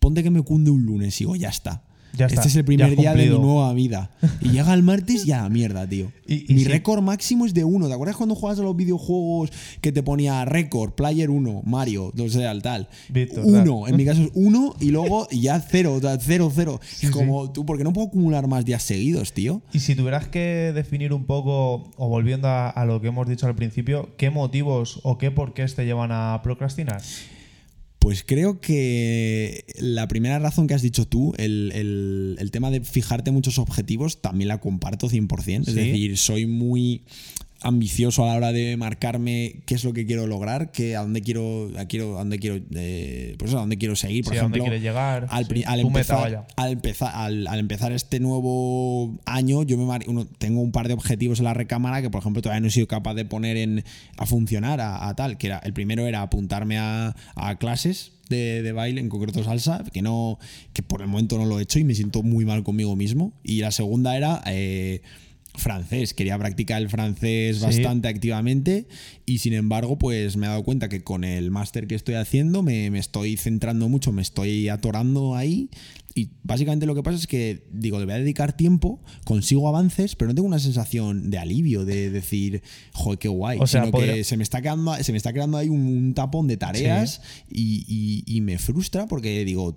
ponte 0.00 0.22
que 0.22 0.30
me 0.30 0.42
cunde 0.42 0.70
un 0.70 0.84
lunes 0.84 1.18
y 1.18 1.24
digo, 1.24 1.34
ya 1.34 1.48
está. 1.48 1.82
Ya 2.16 2.26
está, 2.26 2.40
este 2.40 2.48
es 2.48 2.56
el 2.56 2.64
primer 2.64 2.96
día 2.96 3.12
de 3.14 3.24
mi 3.24 3.38
nueva 3.42 3.72
vida. 3.74 4.10
Y 4.40 4.50
llega 4.50 4.72
el 4.74 4.82
martes 4.82 5.26
y 5.26 5.32
a 5.32 5.42
la 5.42 5.48
mierda, 5.48 5.86
tío. 5.86 6.12
Y- 6.26 6.50
y 6.50 6.54
Mi 6.54 6.64
récord 6.64 7.02
máximo 7.02 7.44
es 7.44 7.52
de 7.52 7.64
uno. 7.64 7.86
¿Te 7.86 7.92
acuerdas 7.92 8.16
cuando 8.16 8.34
jugabas 8.34 8.58
a 8.58 8.62
los 8.62 8.74
videojuegos 8.74 9.50
que 9.82 9.92
te 9.92 10.02
ponía 10.02 10.44
récord, 10.46 10.92
player 10.92 11.28
1, 11.28 11.62
Mario, 11.66 12.12
no 12.14 12.28
sé, 12.30 12.46
al 12.46 12.62
tal? 12.62 12.88
Víctor, 13.10 13.44
uno, 13.44 13.86
en 13.88 13.96
mi 13.96 14.04
caso 14.06 14.22
es 14.22 14.30
uno 14.34 14.74
y 14.80 14.86
luego 14.90 15.28
ya 15.30 15.60
cero, 15.60 15.94
o 15.94 16.00
sea, 16.00 16.16
cero, 16.18 16.50
cero. 16.54 16.80
Sí, 16.86 17.08
como 17.10 17.50
tú, 17.52 17.66
porque 17.66 17.84
no 17.84 17.92
puedo 17.92 18.06
acumular 18.08 18.46
más 18.46 18.64
días 18.64 18.82
seguidos, 18.82 19.32
tío. 19.34 19.60
Y 19.72 19.80
si 19.80 19.94
tuvieras 19.94 20.26
que 20.28 20.72
definir 20.74 21.12
un 21.12 21.24
poco, 21.26 21.90
o 21.96 22.08
volviendo 22.08 22.48
a, 22.48 22.70
a 22.70 22.84
lo 22.86 23.00
que 23.02 23.08
hemos 23.08 23.28
dicho 23.28 23.46
al 23.46 23.54
principio, 23.54 24.08
¿qué 24.16 24.30
motivos 24.30 25.00
o 25.02 25.18
qué 25.18 25.30
porqués 25.30 25.74
te 25.74 25.84
llevan 25.84 26.10
a 26.12 26.40
procrastinar? 26.42 27.02
Pues 28.04 28.22
creo 28.22 28.60
que 28.60 29.64
la 29.78 30.06
primera 30.08 30.38
razón 30.38 30.66
que 30.66 30.74
has 30.74 30.82
dicho 30.82 31.06
tú, 31.06 31.32
el, 31.38 31.72
el- 31.74 32.36
el 32.38 32.50
tema 32.50 32.70
de 32.70 32.82
fijarte 32.82 33.30
muchos 33.30 33.58
objetivos, 33.58 34.20
también 34.20 34.48
la 34.48 34.60
comparto 34.60 35.08
100%. 35.08 35.60
Es 35.60 35.66
¿Sí? 35.68 35.72
decir, 35.72 36.18
soy 36.18 36.44
muy 36.44 37.00
ambicioso 37.60 38.24
a 38.24 38.26
la 38.28 38.34
hora 38.34 38.52
de 38.52 38.76
marcarme 38.76 39.56
qué 39.64 39.74
es 39.74 39.84
lo 39.84 39.92
que 39.94 40.04
quiero 40.04 40.26
lograr, 40.26 40.70
qué, 40.70 40.96
a 40.96 41.00
dónde 41.00 41.22
quiero, 41.22 41.70
a 41.78 41.86
quiero, 41.86 42.16
a 42.16 42.18
dónde 42.18 42.38
quiero, 42.38 42.58
eh, 42.74 43.36
pues 43.38 43.54
a 43.54 43.58
dónde 43.58 43.78
quiero 43.78 43.96
seguir. 43.96 44.22
Por 44.24 44.34
Sí, 44.34 44.38
a 44.38 44.42
dónde 44.42 44.58
ejemplo, 44.58 44.76
llegar, 44.78 45.26
al, 45.30 45.46
sí, 45.46 45.62
al 45.66 45.76
meta, 45.78 45.86
empezar, 45.88 46.46
al, 46.56 46.72
empezar, 46.72 47.12
al, 47.14 47.46
al 47.46 47.58
empezar 47.58 47.92
este 47.92 48.20
nuevo 48.20 49.18
año, 49.24 49.62
yo 49.62 49.78
me 49.78 49.84
uno- 50.06 50.26
tengo 50.38 50.60
un 50.60 50.72
par 50.72 50.88
de 50.88 50.94
objetivos 50.94 51.38
en 51.38 51.44
la 51.46 51.54
recámara 51.54 52.02
que, 52.02 52.10
por 52.10 52.20
ejemplo, 52.20 52.42
todavía 52.42 52.60
no 52.60 52.66
he 52.66 52.70
sido 52.70 52.86
capaz 52.86 53.14
de 53.14 53.24
poner 53.24 53.56
en, 53.56 53.82
a 54.18 54.26
funcionar, 54.26 54.80
a, 54.80 55.08
a 55.08 55.14
tal. 55.16 55.38
Que 55.38 55.46
era, 55.46 55.58
el 55.60 55.72
primero 55.72 56.06
era 56.06 56.20
apuntarme 56.20 56.76
a, 56.78 57.16
a 57.34 57.56
clases 57.58 58.12
de, 58.28 58.62
de 58.62 58.72
baile, 58.72 59.00
en 59.00 59.08
concreto 59.08 59.42
salsa, 59.42 59.84
que 59.92 60.02
no 60.02 60.38
que 60.74 60.82
por 60.82 61.00
el 61.00 61.08
momento 61.08 61.38
no 61.38 61.46
lo 61.46 61.58
he 61.58 61.62
hecho 61.62 61.78
y 61.78 61.84
me 61.84 61.94
siento 61.94 62.22
muy 62.22 62.44
mal 62.44 62.62
conmigo 62.62 62.94
mismo. 62.94 63.32
Y 63.42 63.60
la 63.60 63.70
segunda 63.70 64.16
era... 64.18 64.42
eh, 64.46 65.00
francés. 65.54 66.14
Quería 66.14 66.38
practicar 66.38 66.82
el 66.82 66.88
francés 66.88 67.58
Sí. 67.58 67.62
bastante 67.64 68.08
activamente 68.08 68.86
y 69.26 69.38
sin 69.38 69.52
embargo, 69.52 69.98
pues 69.98 70.36
me 70.36 70.46
he 70.46 70.48
dado 70.48 70.64
cuenta 70.64 70.88
que 70.88 71.02
con 71.04 71.24
el 71.24 71.50
máster 71.50 71.86
que 71.86 71.94
estoy 71.94 72.16
haciendo 72.16 72.62
me, 72.62 72.90
me 72.90 72.98
estoy 72.98 73.36
centrando 73.36 73.88
mucho, 73.88 74.12
me 74.12 74.22
estoy 74.22 74.68
atorando 74.68 75.36
ahí. 75.36 75.70
Y 76.16 76.30
básicamente 76.44 76.86
lo 76.86 76.94
que 76.94 77.02
pasa 77.02 77.18
es 77.18 77.26
que, 77.26 77.66
digo, 77.72 77.98
le 77.98 78.04
voy 78.04 78.14
a 78.14 78.18
dedicar 78.18 78.56
tiempo, 78.56 79.02
consigo 79.24 79.66
avances, 79.68 80.14
pero 80.14 80.28
no 80.28 80.34
tengo 80.36 80.46
una 80.46 80.60
sensación 80.60 81.28
de 81.30 81.38
alivio, 81.38 81.84
de 81.84 82.08
decir, 82.10 82.62
joder, 82.92 83.18
qué 83.18 83.26
guay. 83.28 83.58
O 83.60 83.66
sea, 83.66 83.80
sino 83.82 83.90
podría- 83.90 84.14
que 84.14 84.22
se 84.24 84.36
me 84.36 84.44
está 84.44 84.62
quedando, 84.62 84.94
se 85.02 85.10
me 85.10 85.18
está 85.18 85.32
creando 85.32 85.56
ahí 85.56 85.68
un, 85.68 85.80
un 85.86 86.14
tapón 86.14 86.46
de 86.46 86.56
tareas 86.56 87.20
y, 87.50 87.84
y- 87.88 88.22
y 88.36 88.40
me 88.42 88.58
frustra 88.58 89.06
porque 89.08 89.44
digo, 89.44 89.76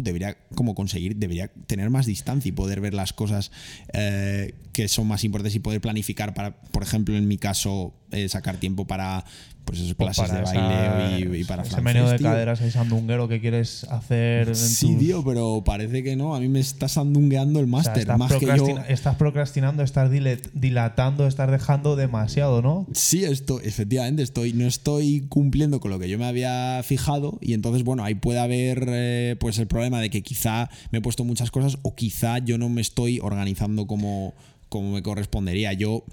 debería 0.00 0.38
como 0.54 0.74
conseguir, 0.74 1.16
debería 1.16 1.48
tener 1.66 1.90
más 1.90 2.06
distancia 2.06 2.48
y 2.48 2.52
poder 2.52 2.80
ver 2.80 2.94
las 2.94 3.12
cosas 3.12 3.50
eh, 3.92 4.54
que 4.72 4.88
son 4.88 5.08
más 5.08 5.24
importantes 5.24 5.54
y 5.54 5.60
poder 5.60 5.80
planificar 5.80 6.34
para, 6.34 6.62
por 6.62 6.82
ejemplo, 6.82 7.16
en 7.16 7.28
mi 7.28 7.36
caso, 7.36 7.94
eh, 8.10 8.28
sacar 8.28 8.56
tiempo 8.58 8.86
para 8.86 9.24
pues 9.64 9.80
esas 9.80 9.94
Pues 9.94 10.16
clases 10.16 10.34
de 10.34 10.42
baile 10.60 11.36
y, 11.36 11.40
y 11.40 11.44
para 11.44 11.62
ese 11.62 11.70
francés, 11.72 12.10
de 12.12 12.18
tío. 12.18 12.26
caderas 12.28 12.60
ahí 12.60 12.70
sandunguero 12.70 13.28
que 13.28 13.40
quieres 13.40 13.84
hacer 13.84 14.48
en 14.48 14.54
Sí, 14.56 14.94
tío, 14.96 15.24
pero 15.24 15.62
parece 15.64 16.02
que 16.02 16.16
no. 16.16 16.34
A 16.34 16.40
mí 16.40 16.48
me 16.48 16.60
está 16.60 16.88
sandungueando 16.88 17.60
el 17.60 17.66
O 17.66 17.68
sea, 17.68 17.76
máster, 17.78 17.98
estás, 17.98 18.18
más 18.18 18.32
que 18.34 18.46
yo. 18.46 18.66
estás 18.88 19.16
procrastinando, 19.16 19.82
estás 19.82 20.10
dilatando, 20.54 21.26
estás 21.26 21.50
dejando 21.50 21.96
demasiado, 21.96 22.62
¿no? 22.62 22.86
Sí, 22.92 23.24
esto, 23.24 23.60
efectivamente, 23.60 24.22
estoy, 24.22 24.52
no 24.52 24.66
estoy 24.66 25.22
cumpliendo 25.28 25.80
con 25.80 25.90
lo 25.90 25.98
que 25.98 26.08
yo 26.08 26.18
me 26.18 26.26
había 26.26 26.80
fijado 26.84 27.38
y 27.40 27.54
entonces, 27.54 27.84
bueno, 27.84 28.04
ahí 28.04 28.14
puede 28.14 28.40
haber 28.40 28.84
eh, 28.88 29.36
pues 29.38 29.58
el 29.58 29.66
problema 29.66 30.00
de 30.00 30.10
que 30.10 30.22
quizá 30.22 30.68
me 30.90 30.98
he 30.98 31.00
puesto 31.02 31.24
muchas 31.24 31.50
cosas 31.50 31.78
o 31.82 31.94
quizá 31.94 32.38
yo 32.38 32.58
no 32.58 32.68
me 32.68 32.80
estoy 32.80 33.20
organizando 33.20 33.86
como, 33.86 34.34
como 34.68 34.92
me 34.92 35.02
correspondería. 35.02 35.72
Yo, 35.72 36.04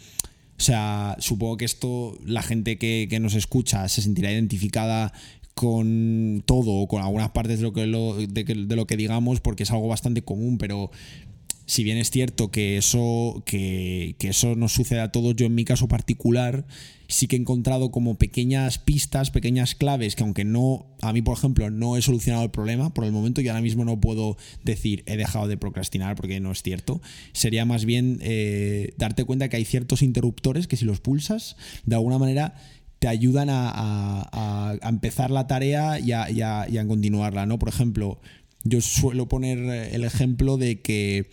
o 0.60 0.62
sea, 0.62 1.16
supongo 1.20 1.56
que 1.56 1.64
esto 1.64 2.18
la 2.26 2.42
gente 2.42 2.78
que, 2.78 3.08
que 3.10 3.22
nos 3.22 3.34
escucha 3.34 3.88
se 3.88 4.02
sentirá 4.02 4.30
identificada 4.30 5.14
con 5.54 6.44
todo 6.46 6.72
o 6.72 6.88
con 6.88 7.02
algunas 7.02 7.30
partes 7.30 7.60
de 7.60 7.64
lo 7.64 7.74
que, 7.74 7.86
de 7.86 8.76
lo 8.76 8.86
que 8.86 8.98
digamos 8.98 9.40
porque 9.40 9.64
es 9.64 9.72
algo 9.72 9.88
bastante 9.88 10.22
común, 10.22 10.58
pero 10.58 10.92
si 11.70 11.84
bien 11.84 12.00
es 12.00 12.10
cierto 12.10 12.50
que 12.50 12.78
eso, 12.78 13.44
que, 13.46 14.16
que 14.18 14.30
eso 14.30 14.56
nos 14.56 14.72
sucede 14.74 15.02
a 15.02 15.12
todos, 15.12 15.36
yo 15.36 15.46
en 15.46 15.54
mi 15.54 15.66
caso 15.66 15.88
particular 15.88 16.66
sí 17.08 17.28
que 17.28 17.36
he 17.36 17.40
encontrado 17.40 17.92
como 17.92 18.16
pequeñas 18.16 18.80
pistas, 18.80 19.30
pequeñas 19.30 19.76
claves 19.76 20.16
que 20.16 20.24
aunque 20.24 20.46
no, 20.46 20.88
a 21.04 21.14
mí 21.14 21.22
por 21.22 21.38
ejemplo, 21.38 21.70
no 21.70 21.96
he 21.96 22.02
solucionado 22.02 22.44
el 22.44 22.50
problema, 22.50 22.92
por 22.92 23.06
el 23.06 23.12
momento 23.12 23.40
yo 23.42 23.52
ahora 23.52 23.62
mismo 23.62 23.86
no 23.86 24.00
puedo 24.02 24.36
decir 24.64 25.04
he 25.06 25.16
dejado 25.16 25.48
de 25.48 25.58
procrastinar 25.58 26.16
porque 26.16 26.40
no 26.40 26.52
es 26.52 26.64
cierto. 26.64 27.02
Sería 27.34 27.66
más 27.66 27.86
bien 27.86 28.18
eh, 28.24 28.94
darte 28.98 29.24
cuenta 29.24 29.48
que 29.48 29.58
hay 29.58 29.66
ciertos 29.66 30.02
interruptores 30.02 30.66
que 30.68 30.76
si 30.76 30.86
los 30.86 31.00
pulsas, 31.02 31.56
de 31.86 31.96
alguna 31.96 32.18
manera 32.18 32.56
te 32.98 33.08
ayudan 33.08 33.50
a, 33.52 33.70
a- 33.70 34.76
a- 34.82 34.90
empezar 34.90 35.30
la 35.30 35.46
tarea 35.46 36.00
y 36.00 36.12
a, 36.14 36.30
y 36.32 36.40
y 36.74 36.78
a 36.78 36.88
continuarla, 36.88 37.46
¿no? 37.46 37.58
Por 37.60 37.70
ejemplo, 37.70 38.20
yo 38.64 38.82
suelo 38.82 39.28
poner 39.28 39.58
eh, 39.60 39.96
el 39.96 40.04
ejemplo 40.04 40.58
de 40.58 40.80
que 40.82 41.30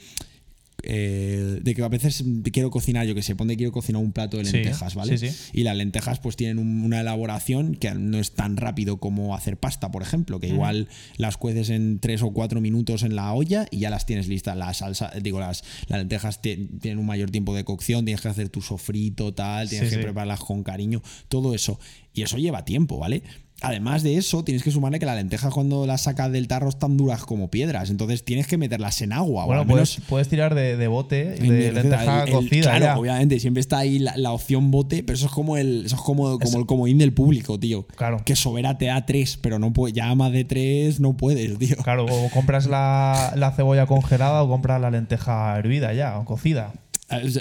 eh, 0.89 1.59
de 1.63 1.75
que 1.75 1.83
a 1.83 1.89
veces 1.89 2.23
quiero 2.53 2.71
cocinar, 2.71 3.07
yo 3.07 3.15
que 3.15 3.23
sé, 3.23 3.35
ponte 3.35 3.57
quiero 3.57 3.73
cocinar 3.73 4.01
un 4.03 4.13
plato 4.13 4.37
de 4.37 4.45
Sí, 4.45 4.53
lentejas, 4.53 4.95
¿vale? 4.95 5.17
sí, 5.19 5.31
sí. 5.31 5.51
Y 5.53 5.63
las 5.65 5.75
lentejas 5.77 6.21
pues 6.21 6.37
tienen 6.37 6.59
un- 6.59 6.85
una 6.85 7.01
elaboración 7.01 7.75
que 7.75 7.93
no 7.95 8.19
es 8.19 8.33
tan 8.33 8.57
rápido 8.57 8.99
como 8.99 9.35
hacer 9.35 9.57
pasta, 9.57 9.91
por 9.91 10.03
ejemplo, 10.03 10.39
que 10.39 10.49
igual 10.49 10.87
las 11.17 11.39
cueces 11.39 11.71
en 11.71 11.99
tres 11.99 12.23
o 12.23 12.31
cuatro 12.31 12.61
minutos 12.61 13.03
en 13.03 13.17
la 13.17 13.33
olla 13.33 13.67
y 13.71 13.79
ya 13.79 13.91
las 13.91 14.07
tienes 14.07 14.29
listas. 14.29 14.57
La 14.57 14.73
salsa, 14.75 15.11
digo, 15.21 15.41
las, 15.41 15.65
las 15.89 15.99
lentejas 15.99 16.41
ti- 16.43 16.69
tienen 16.81 16.99
un 16.99 17.07
mayor 17.07 17.31
tiempo 17.31 17.55
de 17.57 17.65
cocción, 17.65 18.05
tienes 18.05 18.21
que 18.21 18.29
hacer 18.29 18.49
tu 18.51 18.61
sofrito, 18.61 19.35
tal, 19.35 19.69
tienes 19.69 19.89
que 19.91 19.97
prepararlas 20.05 20.41
con 20.41 20.63
cariño, 20.63 21.03
todo 21.29 21.55
eso. 21.55 21.81
Y 22.15 22.23
eso 22.23 22.37
lleva 22.39 22.65
tiempo, 22.65 22.99
¿vale? 22.99 23.23
Además 23.63 24.03
de 24.03 24.17
eso, 24.19 24.45
tienes 24.45 24.63
que 24.63 24.71
sumarle 24.71 24.99
que 24.99 25.07
las 25.07 25.17
lentejas 25.17 25.53
cuando 25.53 25.87
las 25.87 26.03
sacas 26.03 26.31
del 26.31 26.47
tarro 26.47 26.69
están 26.69 26.97
duras 26.99 27.25
como 27.25 27.51
piedras, 27.51 27.89
entonces 27.89 28.23
tienes 28.23 28.47
que 28.47 28.59
meterlas 28.59 29.01
en 29.01 29.13
agua. 29.15 29.45
o 29.45 29.47
bueno, 29.47 29.63
al 29.63 29.67
menos 29.67 29.95
puedes, 29.95 30.09
puedes 30.09 30.29
tirar 30.29 30.55
de, 30.55 30.77
de 30.77 30.89
bote, 30.89 31.25
de 31.37 31.73
lenteja 31.73 32.23
el- 32.25 32.29
el- 32.29 32.35
cocida. 32.35 32.63
Claro, 32.65 32.85
ya. 32.85 32.99
obviamente, 32.99 33.41
siempre 33.41 33.63
está 33.63 33.79
ahí 33.79 33.99
la, 33.99 34.15
la 34.19 34.33
opción 34.33 34.71
bote, 34.71 35.03
pero 35.03 35.17
eso 35.17 35.27
es 35.27 35.33
como 35.33 35.57
el, 35.57 35.87
eso 35.87 35.97
es 35.97 36.03
como, 36.03 36.39
como 36.39 36.59
el 36.59 36.67
comodín 36.67 36.99
del 36.99 37.15
público, 37.15 37.59
tío. 37.59 37.87
Claro. 37.97 38.21
Que 38.25 38.37
Sobera 38.37 38.77
te 38.77 38.87
da 38.87 39.07
tres, 39.07 39.39
pero 39.41 39.59
no 39.59 39.73
puede, 39.73 39.95
ya 39.95 40.15
más 40.15 40.33
de 40.33 40.45
tres 40.45 41.01
no 41.01 41.17
puedes, 41.17 41.59
tío. 41.59 41.77
Claro, 41.79 42.05
o 42.05 42.31
compras 42.31 42.67
la, 42.67 43.33
la 43.37 43.53
cebolla 43.53 43.87
congelada 43.87 44.43
o 44.43 44.49
compras 44.49 44.81
la 44.83 44.91
lenteja 44.91 45.57
hervida 45.59 45.95
ya, 45.95 46.19
o 46.19 46.25
cocida. 46.27 46.75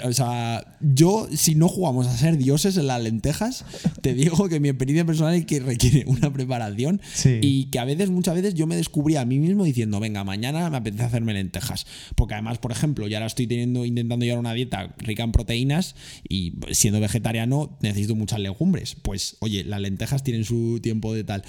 O 0.04 0.12
sea, 0.12 0.76
yo, 0.80 1.26
si 1.34 1.56
no 1.56 1.66
jugamos 1.68 2.06
a 2.06 2.16
ser 2.16 2.38
dioses 2.38 2.76
en 2.76 2.86
las 2.86 3.02
lentejas, 3.02 3.64
te 4.00 4.14
digo 4.14 4.48
que 4.48 4.60
mi 4.60 4.68
experiencia 4.68 5.04
personal 5.04 5.34
es 5.34 5.44
que 5.44 5.58
requiere 5.58 6.04
una 6.06 6.32
preparación 6.32 7.00
Sí. 7.14 7.40
y 7.42 7.64
que 7.66 7.80
a 7.80 7.84
veces, 7.84 8.10
muchas 8.10 8.36
veces, 8.36 8.54
yo 8.54 8.68
me 8.68 8.76
descubrí 8.76 9.16
a 9.16 9.24
mí 9.24 9.40
mismo 9.40 9.64
diciendo, 9.64 9.98
venga, 9.98 10.22
mañana 10.22 10.70
me 10.70 10.76
apetece 10.76 11.02
hacerme 11.02 11.34
lentejas. 11.34 11.86
Porque 12.14 12.34
además, 12.34 12.58
por 12.58 12.70
ejemplo, 12.70 13.08
yo 13.08 13.16
ahora 13.16 13.26
estoy 13.26 13.48
teniendo, 13.48 13.84
intentando 13.84 14.24
llevar 14.24 14.38
una 14.38 14.52
dieta 14.54 14.94
rica 14.98 15.24
en 15.24 15.32
proteínas 15.32 15.96
y 16.28 16.54
siendo 16.70 17.00
vegetariano 17.00 17.76
necesito 17.82 18.14
muchas 18.14 18.38
legumbres. 18.38 18.94
Pues, 19.02 19.36
oye, 19.40 19.64
las 19.64 19.80
lentejas 19.80 20.22
tienen 20.22 20.44
su 20.44 20.78
tiempo 20.80 21.12
de 21.12 21.24
tal 21.24 21.42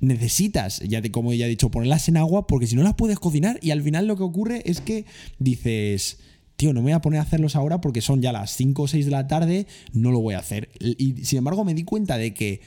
necesitas, 0.00 0.80
ya 0.80 1.00
te, 1.00 1.10
como 1.12 1.32
ya 1.32 1.46
he 1.46 1.48
dicho, 1.48 1.70
ponerlas 1.70 2.08
en 2.08 2.16
agua 2.16 2.46
porque 2.48 2.66
si 2.66 2.74
no 2.74 2.82
las 2.82 2.94
puedes 2.94 3.20
cocinar 3.20 3.58
y 3.62 3.70
al 3.70 3.82
final 3.82 4.06
lo 4.08 4.16
que 4.16 4.24
ocurre 4.24 4.62
es 4.66 4.80
que 4.80 5.04
dices, 5.38 6.18
tío, 6.62 6.72
no 6.72 6.80
me 6.80 6.84
voy 6.84 6.92
a 6.92 7.00
poner 7.00 7.18
a 7.18 7.22
hacerlos 7.24 7.56
ahora 7.56 7.80
porque 7.80 8.00
son 8.00 8.22
ya 8.22 8.30
las 8.32 8.54
5 8.56 8.82
o 8.82 8.86
6 8.88 9.04
de 9.06 9.10
la 9.10 9.26
tarde, 9.26 9.66
no 9.92 10.12
lo 10.12 10.20
voy 10.20 10.34
a 10.34 10.38
hacer. 10.38 10.68
Y 10.80 11.24
sin 11.24 11.38
embargo 11.38 11.64
me 11.64 11.74
di 11.74 11.82
cuenta 11.82 12.16
de 12.18 12.32
que 12.34 12.60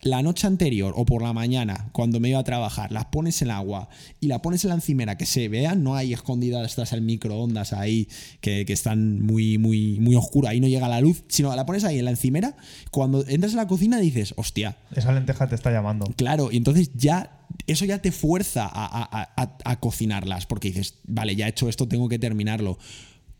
la 0.00 0.22
noche 0.22 0.46
anterior 0.46 0.92
o 0.96 1.04
por 1.06 1.22
la 1.22 1.32
mañana, 1.32 1.88
cuando 1.92 2.20
me 2.20 2.28
iba 2.30 2.38
a 2.38 2.44
trabajar, 2.44 2.92
las 2.92 3.06
pones 3.06 3.40
en 3.42 3.50
agua 3.50 3.88
y 4.20 4.26
la 4.28 4.40
pones 4.42 4.62
en 4.64 4.68
la 4.70 4.74
encimera 4.76 5.16
que 5.16 5.24
se 5.26 5.48
vean, 5.48 5.82
no 5.82 5.94
hay 5.94 6.12
escondidas 6.14 6.74
tras 6.74 6.92
el 6.94 7.00
microondas 7.02 7.72
ahí 7.74 8.08
que, 8.42 8.64
que 8.66 8.72
están 8.74 9.20
muy, 9.22 9.56
muy, 9.58 9.98
muy 10.00 10.14
oscuro, 10.14 10.48
ahí 10.48 10.60
no 10.60 10.68
llega 10.68 10.88
la 10.88 11.00
luz, 11.00 11.22
sino 11.28 11.54
la 11.56 11.64
pones 11.66 11.84
ahí 11.84 11.98
en 11.98 12.04
la 12.06 12.10
encimera, 12.10 12.54
cuando 12.90 13.26
entras 13.26 13.52
en 13.52 13.56
la 13.58 13.66
cocina 13.66 13.98
dices, 13.98 14.34
hostia, 14.36 14.76
Esa 14.94 15.12
lenteja 15.12 15.48
te 15.48 15.54
está 15.54 15.70
llamando. 15.70 16.04
Claro, 16.16 16.50
y 16.52 16.56
entonces 16.58 16.90
ya 16.94 17.40
eso 17.66 17.84
ya 17.86 18.00
te 18.02 18.10
fuerza 18.12 18.64
a, 18.66 18.84
a- 18.86 19.32
a- 19.42 19.56
a 19.64 19.80
cocinarlas, 19.80 20.44
porque 20.44 20.68
dices, 20.68 20.96
vale, 21.06 21.34
ya 21.36 21.46
he 21.46 21.50
hecho 21.50 21.68
esto, 21.70 21.88
tengo 21.88 22.08
que 22.10 22.18
terminarlo. 22.18 22.78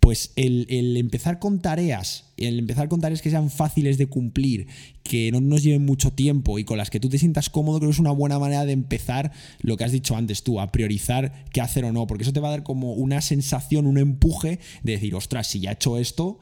Pues 0.05 0.33
el, 0.37 0.67
el 0.69 0.99
empezar 0.99 1.39
con 1.39 1.61
tareas, 1.61 2.25
el 2.37 2.59
empezar 2.59 2.91
con 2.91 3.01
tareas 3.01 3.23
que 3.23 3.31
sean 3.31 3.49
fáciles 3.49 3.97
de 3.97 4.07
cumplir, 4.07 4.67
que 5.03 5.33
no 5.33 5.41
nos 5.41 5.63
lleven 5.63 5.87
mucho 5.87 6.13
tiempo 6.13 6.59
y 6.59 6.65
con 6.65 6.77
las 6.77 6.91
que 6.91 7.01
tú 7.01 7.09
te 7.09 7.17
sientas 7.17 7.49
cómodo, 7.49 7.79
creo 7.79 7.89
que 7.89 7.95
es 7.95 8.01
una 8.01 8.11
buena 8.11 8.39
manera 8.39 8.67
de 8.67 8.73
empezar 8.73 9.33
lo 9.63 9.79
que 9.79 9.85
has 9.85 9.93
dicho 9.93 10.15
antes 10.15 10.43
tú, 10.43 10.61
a 10.61 10.71
priorizar 10.71 11.47
qué 11.55 11.63
hacer 11.63 11.87
o 11.87 11.93
no, 11.93 12.07
porque 12.07 12.23
eso 12.23 12.35
te 12.35 12.41
va 12.41 12.49
a 12.49 12.51
dar 12.51 12.65
como 12.65 12.93
una 12.93 13.23
sensación, 13.23 13.87
un 13.87 13.97
empuje 13.97 14.61
de 14.83 14.93
decir, 14.93 15.15
ostras, 15.15 15.47
si 15.47 15.61
ya 15.61 15.71
he 15.71 15.73
hecho 15.73 15.97
esto, 15.97 16.39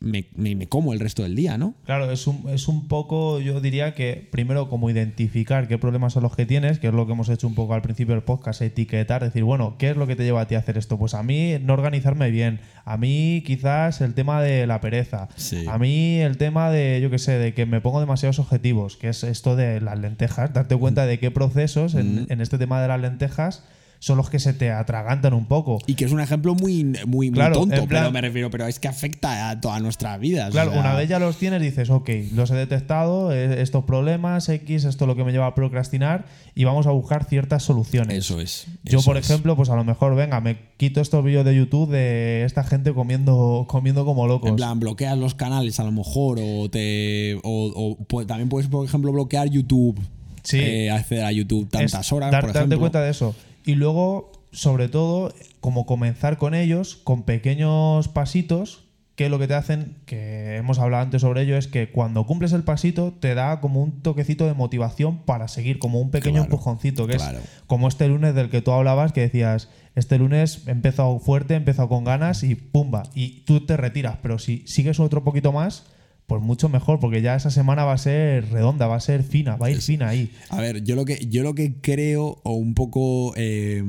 me, 0.00 0.26
me- 0.36 0.54
me 0.54 0.68
como 0.68 0.92
el 0.92 1.00
resto 1.00 1.24
del 1.24 1.34
día, 1.34 1.58
¿no? 1.58 1.74
Claro, 1.84 2.10
es 2.12 2.26
un, 2.28 2.48
es 2.50 2.68
un 2.68 2.86
poco, 2.86 3.40
yo 3.40 3.60
diría 3.60 3.94
que 3.94 4.28
primero 4.30 4.68
como 4.68 4.90
identificar 4.90 5.66
qué 5.66 5.76
problemas 5.76 6.12
son 6.12 6.22
los 6.22 6.36
que 6.36 6.46
tienes, 6.46 6.78
que 6.78 6.86
es 6.88 6.94
lo 6.94 7.06
que 7.06 7.12
hemos 7.14 7.28
hecho 7.28 7.48
un 7.48 7.54
poco 7.56 7.74
al 7.74 7.82
principio 7.82 8.14
del 8.14 8.22
podcast, 8.22 8.62
etiquetar, 8.62 9.24
decir, 9.24 9.42
bueno, 9.42 9.74
¿qué 9.78 9.90
es 9.90 9.96
lo 9.96 10.06
que 10.06 10.14
te 10.14 10.22
lleva 10.24 10.42
a 10.42 10.46
ti 10.46 10.54
a 10.54 10.58
hacer 10.58 10.78
esto? 10.78 10.98
Pues 10.98 11.14
a 11.14 11.22
mí 11.24 11.56
no 11.62 11.72
organizarme 11.72 12.30
bien, 12.30 12.60
a 12.84 12.96
mí 12.96 13.42
quizás 13.44 14.00
el 14.00 14.14
tema 14.14 14.40
de 14.40 14.66
la 14.68 14.80
pereza, 14.80 15.28
Sí. 15.36 15.64
a 15.68 15.78
mí 15.78 16.18
el 16.20 16.36
tema 16.36 16.70
de, 16.70 17.00
yo 17.02 17.10
qué 17.10 17.18
sé, 17.18 17.32
de 17.38 17.52
que 17.54 17.66
me 17.66 17.80
pongo 17.80 17.98
demasiados 17.98 18.38
objetivos, 18.38 18.96
que 18.96 19.08
es 19.08 19.24
esto 19.24 19.56
de 19.56 19.80
las 19.80 19.98
lentejas, 19.98 20.52
darte 20.52 20.76
cuenta 20.76 21.06
de 21.06 21.18
qué 21.18 21.30
procesos 21.32 21.94
en, 21.96 22.26
en 22.28 22.40
este 22.40 22.56
tema 22.58 22.80
de 22.80 22.88
las 22.88 23.00
lentejas 23.00 23.64
son 24.00 24.16
los 24.16 24.30
que 24.30 24.38
se 24.38 24.52
te 24.52 24.70
atragantan 24.70 25.34
un 25.34 25.46
poco. 25.46 25.78
Y 25.86 25.94
que 25.94 26.04
es 26.04 26.12
un 26.12 26.20
ejemplo 26.20 26.54
muy, 26.54 26.84
muy, 26.84 27.04
muy 27.06 27.30
Claro, 27.32 27.54
tonto, 27.56 27.74
en 27.74 27.88
plan- 27.88 28.02
pero 28.04 28.12
me 28.12 28.20
refiero, 28.20 28.48
pero 28.50 28.66
es 28.66 28.78
que 28.78 28.86
afecta 28.88 29.50
a 29.50 29.60
todas 29.60 29.82
nuestras 29.82 30.20
vidas. 30.20 30.50
Claro, 30.50 30.70
o 30.70 30.72
sea, 30.72 30.80
una 30.82 30.94
vez 30.94 31.08
ya 31.08 31.18
los 31.18 31.36
tienes, 31.36 31.60
dices, 31.60 31.90
ok, 31.90 32.08
los 32.34 32.50
he 32.50 32.54
detectado, 32.54 33.32
eh, 33.32 33.60
estos 33.60 33.84
problemas, 33.84 34.48
X, 34.48 34.84
esto 34.84 35.04
es 35.04 35.08
lo 35.08 35.16
que 35.16 35.24
me 35.24 35.32
lleva 35.32 35.46
a 35.46 35.54
procrastinar 35.54 36.26
y 36.54 36.62
vamos 36.64 36.86
a 36.86 36.90
buscar 36.90 37.24
ciertas 37.24 37.62
soluciones. 37.64 38.16
Eso 38.18 38.40
es. 38.40 38.66
Yo, 38.84 38.98
eso 39.00 39.06
por 39.06 39.16
es. 39.16 39.26
pues 39.56 39.68
a 39.70 39.74
lo 39.76 39.82
mejor, 39.84 40.14
venga, 40.14 40.40
me 40.40 40.56
quito 40.76 41.00
estos 41.00 41.24
vídeos 41.24 41.44
de 41.44 41.56
YouTube 41.56 41.90
de 41.90 42.44
esta 42.44 42.62
gente 42.64 42.92
comiendo, 42.94 43.66
comiendo 43.68 44.04
como 44.04 44.26
locos. 44.28 44.48
En 44.50 44.56
plan, 44.56 44.78
bloqueas 44.78 45.18
los 45.18 45.34
canales 45.34 45.80
a 45.80 45.84
lo 45.84 45.90
mejor, 45.92 46.38
o 46.40 46.70
te. 46.70 47.38
O, 47.42 47.96
también 48.26 48.48
puedes, 48.48 48.68
por 48.68 48.84
ejemplo, 48.86 49.10
bloquear 49.12 49.48
YouTube. 49.48 49.98
Sí. 50.44 50.58
Eh, 50.60 50.90
acceder 50.90 51.24
a 51.24 51.32
YouTube 51.32 51.68
tantas 51.68 52.06
Es 52.06 52.12
horas, 52.12 52.30
dar- 52.30 52.40
por 52.42 52.48
darte 52.52 52.58
ejemplo. 52.60 52.78
cuenta 52.78 53.02
de 53.02 53.10
eso. 53.10 53.34
Y 53.68 53.74
luego, 53.74 54.32
sobre 54.50 54.88
todo, 54.88 55.30
como 55.60 55.84
comenzar 55.84 56.38
con 56.38 56.54
ellos, 56.54 56.96
con 56.96 57.24
pequeños 57.24 58.08
pasitos 58.08 58.86
que 59.14 59.28
lo 59.28 59.38
que 59.38 59.46
te 59.46 59.52
hacen, 59.52 59.98
que 60.06 60.56
hemos 60.56 60.78
hablado 60.78 61.02
antes 61.02 61.20
sobre 61.20 61.42
ello, 61.42 61.58
es 61.58 61.66
que 61.66 61.90
cuando 61.90 62.24
cumples 62.24 62.54
el 62.54 62.62
pasito 62.64 63.12
te 63.12 63.34
da 63.34 63.60
como 63.60 63.82
un 63.82 64.00
toquecito 64.00 64.46
de 64.46 64.54
motivación 64.54 65.18
para 65.18 65.48
seguir, 65.48 65.78
como 65.78 66.00
un 66.00 66.10
pequeño 66.10 66.36
Claro, 66.36 66.44
empujoncito, 66.46 67.06
que 67.06 67.16
claro. 67.16 67.40
es 67.40 67.44
como 67.66 67.88
este 67.88 68.08
lunes 68.08 68.34
del 68.34 68.48
que 68.48 68.62
tú 68.62 68.72
hablabas, 68.72 69.12
que 69.12 69.20
decías, 69.20 69.68
este 69.94 70.16
lunes 70.16 70.66
he 70.66 70.70
empezado 70.70 71.18
fuerte, 71.18 71.52
he 71.52 71.58
empezado 71.58 71.90
con 71.90 72.04
ganas 72.04 72.44
y 72.44 72.54
pumba, 72.54 73.02
y 73.14 73.40
tú 73.40 73.66
te 73.66 73.76
retiras, 73.76 74.16
pero 74.22 74.38
si 74.38 74.66
sigues 74.66 74.98
otro 74.98 75.24
poquito 75.24 75.52
más, 75.52 75.84
pues 76.28 76.42
mucho 76.42 76.68
mejor, 76.68 77.00
porque 77.00 77.22
ya 77.22 77.34
esa 77.34 77.50
semana 77.50 77.84
va 77.84 77.94
a 77.94 77.98
ser 77.98 78.50
redonda, 78.50 78.86
va 78.86 78.96
a 78.96 79.00
ser 79.00 79.22
fina, 79.24 79.56
va 79.56 79.68
a 79.68 79.70
ir 79.70 79.80
fina 79.80 80.08
ahí. 80.10 80.30
A 80.50 80.60
ver, 80.60 80.84
yo 80.84 80.94
lo 80.94 81.04
que, 81.06 81.26
yo 81.26 81.42
lo 81.42 81.54
que 81.54 81.76
creo, 81.80 82.38
o 82.44 82.52
un 82.52 82.74
poco 82.74 83.32
eh, 83.36 83.82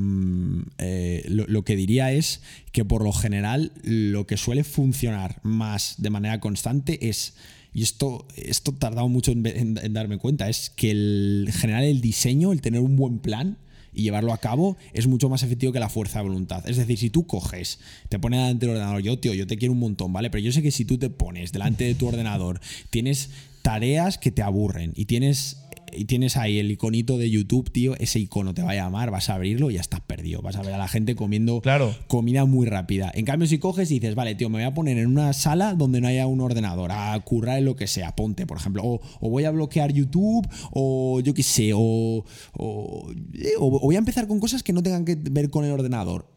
eh, 0.77 1.25
lo, 1.27 1.45
lo 1.47 1.63
que 1.63 1.75
diría 1.75 2.11
es 2.13 2.41
que 2.71 2.85
por 2.85 3.03
lo 3.03 3.11
general 3.11 3.73
lo 3.83 4.25
que 4.25 4.37
suele 4.37 4.63
funcionar 4.63 5.39
más 5.43 5.95
de 5.97 6.09
manera 6.09 6.39
constante 6.39 7.09
es, 7.09 7.33
y 7.73 7.83
esto, 7.83 8.25
esto 8.37 8.71
tardado 8.73 9.09
mucho 9.09 9.31
en, 9.31 9.45
en- 9.45 9.77
en 9.77 9.93
darme 9.93 10.17
cuenta, 10.17 10.47
es 10.49 10.69
que 10.69 10.91
el 10.91 11.49
generar 11.51 11.83
el 11.83 11.99
diseño, 12.01 12.51
el 12.53 12.61
tener 12.61 12.79
un 12.79 12.95
buen 12.95 13.19
plan 13.19 13.57
y 13.99 14.01
llevarlo 14.01 14.33
a 14.33 14.37
cabo 14.37 14.77
es 14.93 15.07
mucho 15.07 15.27
más 15.29 15.43
efectivo 15.43 15.73
que 15.73 15.79
la 15.79 15.89
fuerza 15.89 16.19
de 16.19 16.23
voluntad. 16.23 16.67
Es 16.67 16.77
decir, 16.77 16.97
si 16.97 17.09
tú 17.09 17.27
coges, 17.27 17.79
te 18.07 18.17
pones 18.17 18.39
delante 18.39 18.65
del 18.65 18.75
ordenador, 18.75 19.01
yo, 19.01 19.19
tío, 19.19 19.33
yo 19.33 19.45
te 19.45 19.57
quiero 19.57 19.73
un 19.73 19.79
montón, 19.79 20.13
¿vale? 20.13 20.29
Pero 20.29 20.41
yo 20.41 20.51
sé 20.53 20.61
que 20.61 20.71
si 20.71 20.85
tú 20.85 20.97
te 20.97 21.09
pones 21.09 21.51
delante 21.51 21.83
de 21.83 21.95
tu 21.95 22.07
ordenador, 22.07 22.61
tienes 22.89 23.29
tareas 23.61 24.17
que 24.17 24.31
te 24.31 24.41
aburren 24.41 24.93
y 24.95 25.05
tienes 25.05 25.57
y 25.95 26.05
tienes 26.05 26.37
ahí 26.37 26.59
el 26.59 26.71
iconito 26.71 27.17
de 27.17 27.29
YouTube, 27.29 27.71
tío, 27.71 27.95
ese 27.97 28.19
icono 28.19 28.53
te 28.53 28.61
va 28.63 28.71
a 28.71 28.75
llamar, 28.75 29.11
vas 29.11 29.29
a 29.29 29.35
abrirlo 29.35 29.69
y 29.71 29.75
ya 29.75 29.81
estás 29.81 30.01
perdido. 30.01 30.41
Vas 30.41 30.55
a 30.55 30.61
ver 30.61 30.73
a 30.73 30.77
la 30.77 30.87
gente 30.87 31.15
comiendo 31.15 31.61
Claro. 31.61 31.95
comida 32.07 32.45
muy 32.45 32.67
rápida. 32.67 33.11
En 33.13 33.25
cambio, 33.25 33.47
si 33.47 33.59
coges 33.59 33.89
y 33.91 33.95
dices, 33.99 34.15
vale, 34.15 34.35
tío, 34.35 34.49
me 34.49 34.59
voy 34.59 34.63
a 34.65 34.73
poner 34.73 34.97
en 34.97 35.07
una 35.07 35.33
sala 35.33 35.73
donde 35.75 36.01
no 36.01 36.07
haya 36.07 36.27
un 36.27 36.41
ordenador, 36.41 36.91
a 36.91 37.19
currar 37.21 37.57
en 37.59 37.65
lo 37.65 37.75
que 37.75 37.87
sea, 37.87 38.15
ponte, 38.15 38.45
por 38.45 38.57
ejemplo, 38.57 38.83
o, 38.83 39.01
o 39.19 39.29
voy 39.29 39.45
a 39.45 39.51
bloquear 39.51 39.91
YouTube, 39.93 40.47
o 40.71 41.19
yo 41.21 41.33
qué 41.33 41.43
sé, 41.43 41.71
o, 41.73 42.23
o, 42.57 43.11
eh, 43.33 43.51
o- 43.59 43.67
o 43.77 43.79
voy 43.81 43.95
a 43.95 43.99
empezar 43.99 44.27
con 44.27 44.39
cosas 44.39 44.63
que 44.63 44.73
no 44.73 44.83
tengan 44.83 45.05
que 45.05 45.15
ver 45.15 45.49
con 45.49 45.65
el 45.65 45.71
ordenador. 45.71 46.27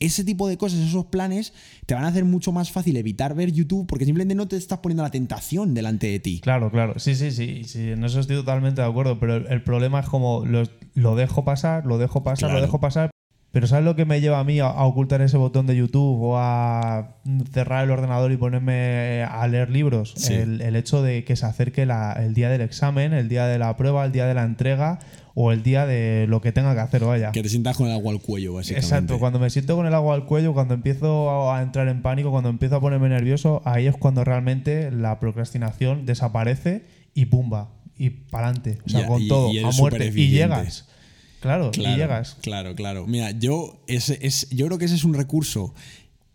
Ese 0.00 0.22
tipo 0.24 0.46
de 0.48 0.56
cosas, 0.56 0.78
esos 0.80 1.06
planes, 1.06 1.52
te 1.86 1.94
van 1.94 2.04
a 2.04 2.08
hacer 2.08 2.24
mucho 2.24 2.52
más 2.52 2.70
fácil 2.70 2.96
evitar 2.96 3.34
ver 3.34 3.50
YouTube 3.52 3.86
porque 3.86 4.04
simplemente 4.04 4.34
no 4.36 4.46
te 4.46 4.56
estás 4.56 4.78
poniendo 4.78 5.02
la 5.02 5.10
tentación 5.10 5.74
delante 5.74 6.06
de 6.06 6.20
ti. 6.20 6.40
Claro, 6.40 6.70
claro. 6.70 6.98
Sí, 6.98 7.14
sí, 7.16 7.30
sí, 7.32 7.64
sí. 7.64 7.90
En 7.90 8.04
eso 8.04 8.20
estoy 8.20 8.36
totalmente 8.36 8.80
de 8.80 8.86
acuerdo. 8.86 9.18
Pero 9.18 9.36
el, 9.36 9.62
problema 9.62 10.00
es 10.00 10.06
como 10.06 10.44
lo, 10.46 10.62
lo 10.94 11.16
dejo 11.16 11.44
pasar, 11.44 11.84
lo 11.86 11.98
dejo 11.98 12.22
pasar, 12.22 12.48
Claro. 12.50 12.54
lo 12.60 12.60
dejo 12.66 12.78
pasar. 12.80 13.10
Pero 13.50 13.66
¿sabes 13.66 13.84
lo 13.86 13.96
que 13.96 14.04
me 14.04 14.20
lleva 14.20 14.38
a 14.40 14.44
mí 14.44 14.60
a, 14.60 14.66
a 14.66 14.84
ocultar 14.84 15.22
ese 15.22 15.38
botón 15.38 15.66
de 15.66 15.74
YouTube 15.74 16.20
o 16.22 16.36
a 16.38 17.16
cerrar 17.50 17.82
el 17.84 17.90
ordenador 17.90 18.30
y 18.30 18.36
ponerme 18.36 19.22
a 19.24 19.48
leer 19.48 19.70
libros? 19.70 20.12
Sí. 20.16 20.34
El, 20.34 20.60
el 20.60 20.76
hecho 20.76 21.02
de 21.02 21.24
que 21.24 21.34
se 21.34 21.46
acerque 21.46 21.86
la- 21.86 22.12
el 22.12 22.34
día 22.34 22.50
del 22.50 22.60
examen, 22.60 23.14
el 23.14 23.28
día 23.30 23.46
de 23.46 23.58
la 23.58 23.74
prueba, 23.76 24.04
el 24.04 24.12
día 24.12 24.26
de 24.26 24.34
la 24.34 24.44
entrega 24.44 24.98
o 25.40 25.52
el 25.52 25.62
día 25.62 25.86
de 25.86 26.26
lo 26.28 26.40
que 26.40 26.50
tenga 26.50 26.74
que 26.74 26.80
hacer, 26.80 27.04
vaya. 27.04 27.30
Que 27.30 27.44
te 27.44 27.48
sientas 27.48 27.76
con 27.76 27.86
el 27.86 27.92
agua 27.92 28.12
al 28.12 28.20
cuello, 28.20 28.54
básicamente. 28.54 28.84
Exacto, 28.84 29.20
cuando 29.20 29.38
me 29.38 29.50
siento 29.50 29.76
con 29.76 29.86
el 29.86 29.94
agua 29.94 30.16
al 30.16 30.24
cuello, 30.26 30.52
cuando 30.52 30.74
empiezo 30.74 31.52
a 31.52 31.62
entrar 31.62 31.86
en 31.86 32.02
pánico, 32.02 32.32
cuando 32.32 32.50
empiezo 32.50 32.74
a 32.74 32.80
ponerme 32.80 33.08
nervioso, 33.08 33.62
ahí 33.64 33.86
es 33.86 33.96
cuando 33.96 34.24
realmente 34.24 34.90
la 34.90 35.20
procrastinación 35.20 36.06
desaparece 36.06 36.86
y 37.14 37.26
pumba, 37.26 37.70
y 37.96 38.10
para 38.10 38.48
adelante, 38.48 38.78
o 38.84 38.88
sea, 38.88 39.06
con 39.06 39.22
y- 39.22 39.28
todo, 39.28 39.52
y 39.52 39.60
a 39.60 39.70
muerte, 39.70 40.10
y 40.12 40.28
llegas. 40.30 40.88
Claro, 41.40 41.70
Claro, 41.70 41.94
y 41.94 41.96
llegas. 42.00 42.36
Claro, 42.42 42.74
claro. 42.74 43.06
Mira, 43.06 43.30
yo, 43.30 43.80
ese, 43.86 44.18
es, 44.22 44.48
yo 44.50 44.66
creo 44.66 44.78
que 44.78 44.86
ese 44.86 44.96
es 44.96 45.04
un 45.04 45.14
recurso. 45.14 45.72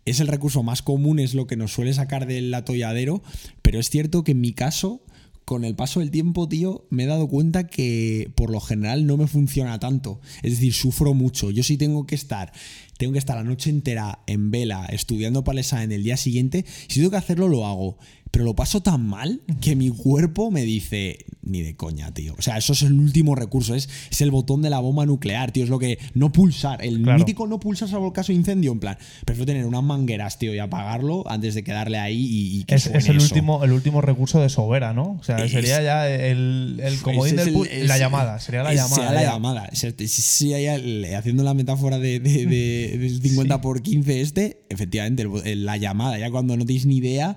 Es 0.06 0.20
el 0.20 0.28
recurso 0.28 0.62
más 0.62 0.80
común, 0.80 1.18
es 1.18 1.34
lo 1.34 1.46
que 1.46 1.56
nos 1.56 1.72
suele 1.74 1.92
sacar 1.92 2.26
del 2.26 2.54
atolladero. 2.54 3.22
Pero 3.60 3.78
es 3.80 3.90
cierto 3.90 4.24
que 4.24 4.32
en 4.32 4.40
mi 4.40 4.52
caso, 4.54 5.02
con 5.44 5.64
el 5.64 5.74
paso 5.74 6.00
del 6.00 6.10
tiempo, 6.10 6.48
tío, 6.48 6.86
me 6.90 7.04
he 7.04 7.06
dado 7.06 7.28
cuenta 7.28 7.66
que 7.66 8.30
por 8.34 8.50
lo 8.50 8.60
general 8.60 9.06
no 9.06 9.16
me 9.16 9.26
funciona 9.26 9.78
tanto. 9.78 10.20
Es 10.42 10.52
decir, 10.52 10.72
sufro 10.72 11.14
mucho. 11.14 11.50
Yo 11.50 11.62
sí 11.62 11.76
tengo 11.76 12.06
que 12.06 12.14
estar. 12.14 12.52
Tengo 12.98 13.12
que 13.12 13.18
estar 13.18 13.36
la 13.36 13.44
noche 13.44 13.70
entera 13.70 14.20
en 14.26 14.50
vela 14.50 14.86
estudiando 14.86 15.44
para 15.44 15.54
el 15.54 15.58
examen 15.60 15.92
el 15.92 16.02
día 16.04 16.16
siguiente. 16.16 16.64
Si 16.88 17.00
tengo 17.00 17.10
que 17.10 17.16
hacerlo, 17.16 17.48
lo 17.48 17.66
hago. 17.66 17.98
Pero 18.30 18.44
lo 18.46 18.56
paso 18.56 18.82
tan 18.82 19.06
mal 19.06 19.42
que 19.60 19.76
mi 19.76 19.90
cuerpo 19.90 20.50
me 20.50 20.62
dice, 20.64 21.18
ni 21.42 21.62
de 21.62 21.76
coña, 21.76 22.12
tío. 22.12 22.34
O 22.36 22.42
sea, 22.42 22.58
eso 22.58 22.72
es 22.72 22.82
el 22.82 22.94
último 22.94 23.36
recurso, 23.36 23.76
es, 23.76 23.88
es 24.10 24.20
el 24.22 24.32
botón 24.32 24.60
de 24.60 24.70
la 24.70 24.80
bomba 24.80 25.06
nuclear, 25.06 25.52
tío. 25.52 25.62
Es 25.62 25.70
lo 25.70 25.78
que 25.78 26.00
no 26.14 26.32
pulsar, 26.32 26.84
el 26.84 27.00
Claro. 27.00 27.20
mítico 27.20 27.46
no 27.46 27.60
pulsar 27.60 27.88
salvo 27.88 28.08
el 28.08 28.12
caso 28.12 28.32
de 28.32 28.38
incendio, 28.38 28.72
en 28.72 28.80
plan. 28.80 28.98
Prefiero 29.24 29.46
tener 29.46 29.64
unas 29.66 29.84
mangueras, 29.84 30.36
tío, 30.40 30.52
y 30.52 30.58
apagarlo 30.58 31.22
antes 31.30 31.54
de 31.54 31.62
quedarle 31.62 31.98
ahí 31.98 32.16
y, 32.28 32.58
y 32.58 32.64
que 32.64 32.74
Es, 32.74 32.86
es 32.86 33.08
el, 33.08 33.18
eso. 33.18 33.24
último, 33.26 33.62
el 33.62 33.70
último 33.70 34.00
recurso 34.00 34.40
de 34.40 34.48
Sobera, 34.48 34.92
¿no? 34.92 35.16
O 35.20 35.22
sea, 35.22 35.36
Es- 35.36 35.52
sería 35.52 35.80
ya 35.80 36.10
el, 36.10 36.80
el 36.82 37.00
comodín 37.02 37.36
del 37.36 37.54
el- 37.70 37.86
la 37.86 37.98
llamada, 37.98 38.40
sería 38.40 38.64
la 38.64 38.74
llamada. 38.74 38.96
Sería 38.96 39.12
la 39.12 39.22
llamada. 39.22 39.68
El- 39.68 41.14
haciendo 41.14 41.44
la 41.44 41.54
metáfora 41.54 42.00
de, 42.00 42.18
de- 42.18 42.46
de- 42.46 42.83
del 42.88 43.20
50 43.22 43.60
por 43.60 43.82
15 43.82 44.20
este, 44.20 44.66
efectivamente, 44.68 45.26
el- 45.44 45.64
la 45.64 45.76
llamada, 45.76 46.18
ya 46.18 46.30
cuando 46.30 46.56
no 46.56 46.64
tenéis 46.64 46.86
ni 46.86 46.96
idea, 46.98 47.36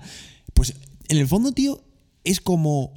pues 0.54 0.74
en 1.08 1.16
el 1.18 1.26
fondo, 1.28 1.52
tío, 1.52 1.82
es 2.24 2.40
como... 2.40 2.92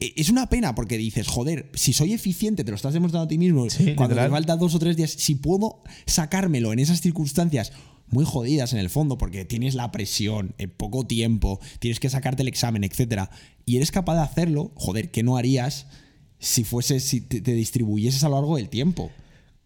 e- 0.00 0.12
Es 0.16 0.28
una 0.30 0.48
pena 0.48 0.74
porque 0.74 0.98
dices, 0.98 1.26
joder, 1.28 1.70
si 1.74 1.92
soy 1.92 2.12
eficiente, 2.12 2.64
te 2.64 2.70
lo 2.70 2.76
estás 2.76 2.94
demostrando 2.94 3.24
a 3.24 3.28
ti 3.28 3.38
mismo, 3.38 3.68
Sí, 3.70 3.94
cuando 3.94 4.14
te 4.14 4.20
literal. 4.22 4.30
falta 4.30 4.56
dos 4.56 4.74
o 4.74 4.78
tres 4.78 4.96
días, 4.96 5.10
si 5.10 5.34
puedo 5.36 5.82
sacármelo 6.06 6.72
en 6.72 6.78
esas 6.78 7.00
circunstancias 7.00 7.72
muy 8.08 8.24
jodidas 8.24 8.72
en 8.72 8.78
el 8.78 8.90
fondo, 8.90 9.16
porque 9.18 9.44
tienes 9.44 9.74
la 9.74 9.90
presión, 9.90 10.54
en 10.58 10.70
poco 10.70 11.06
tiempo, 11.06 11.58
tienes 11.80 12.00
que 12.00 12.10
sacarte 12.10 12.42
el 12.42 12.48
examen, 12.48 12.84
etcétera, 12.84 13.30
y 13.66 13.76
eres 13.76 13.90
capaz 13.90 14.14
de 14.16 14.20
hacerlo, 14.22 14.72
joder, 14.74 15.10
¿qué 15.10 15.22
no 15.22 15.36
harías 15.36 15.86
si 16.38 16.64
fuese, 16.64 17.00
si 17.00 17.22
te, 17.22 17.40
te 17.40 17.54
distribuyeses 17.54 18.22
a 18.22 18.28
lo 18.28 18.36
largo 18.36 18.56
del 18.56 18.68
tiempo? 18.68 19.10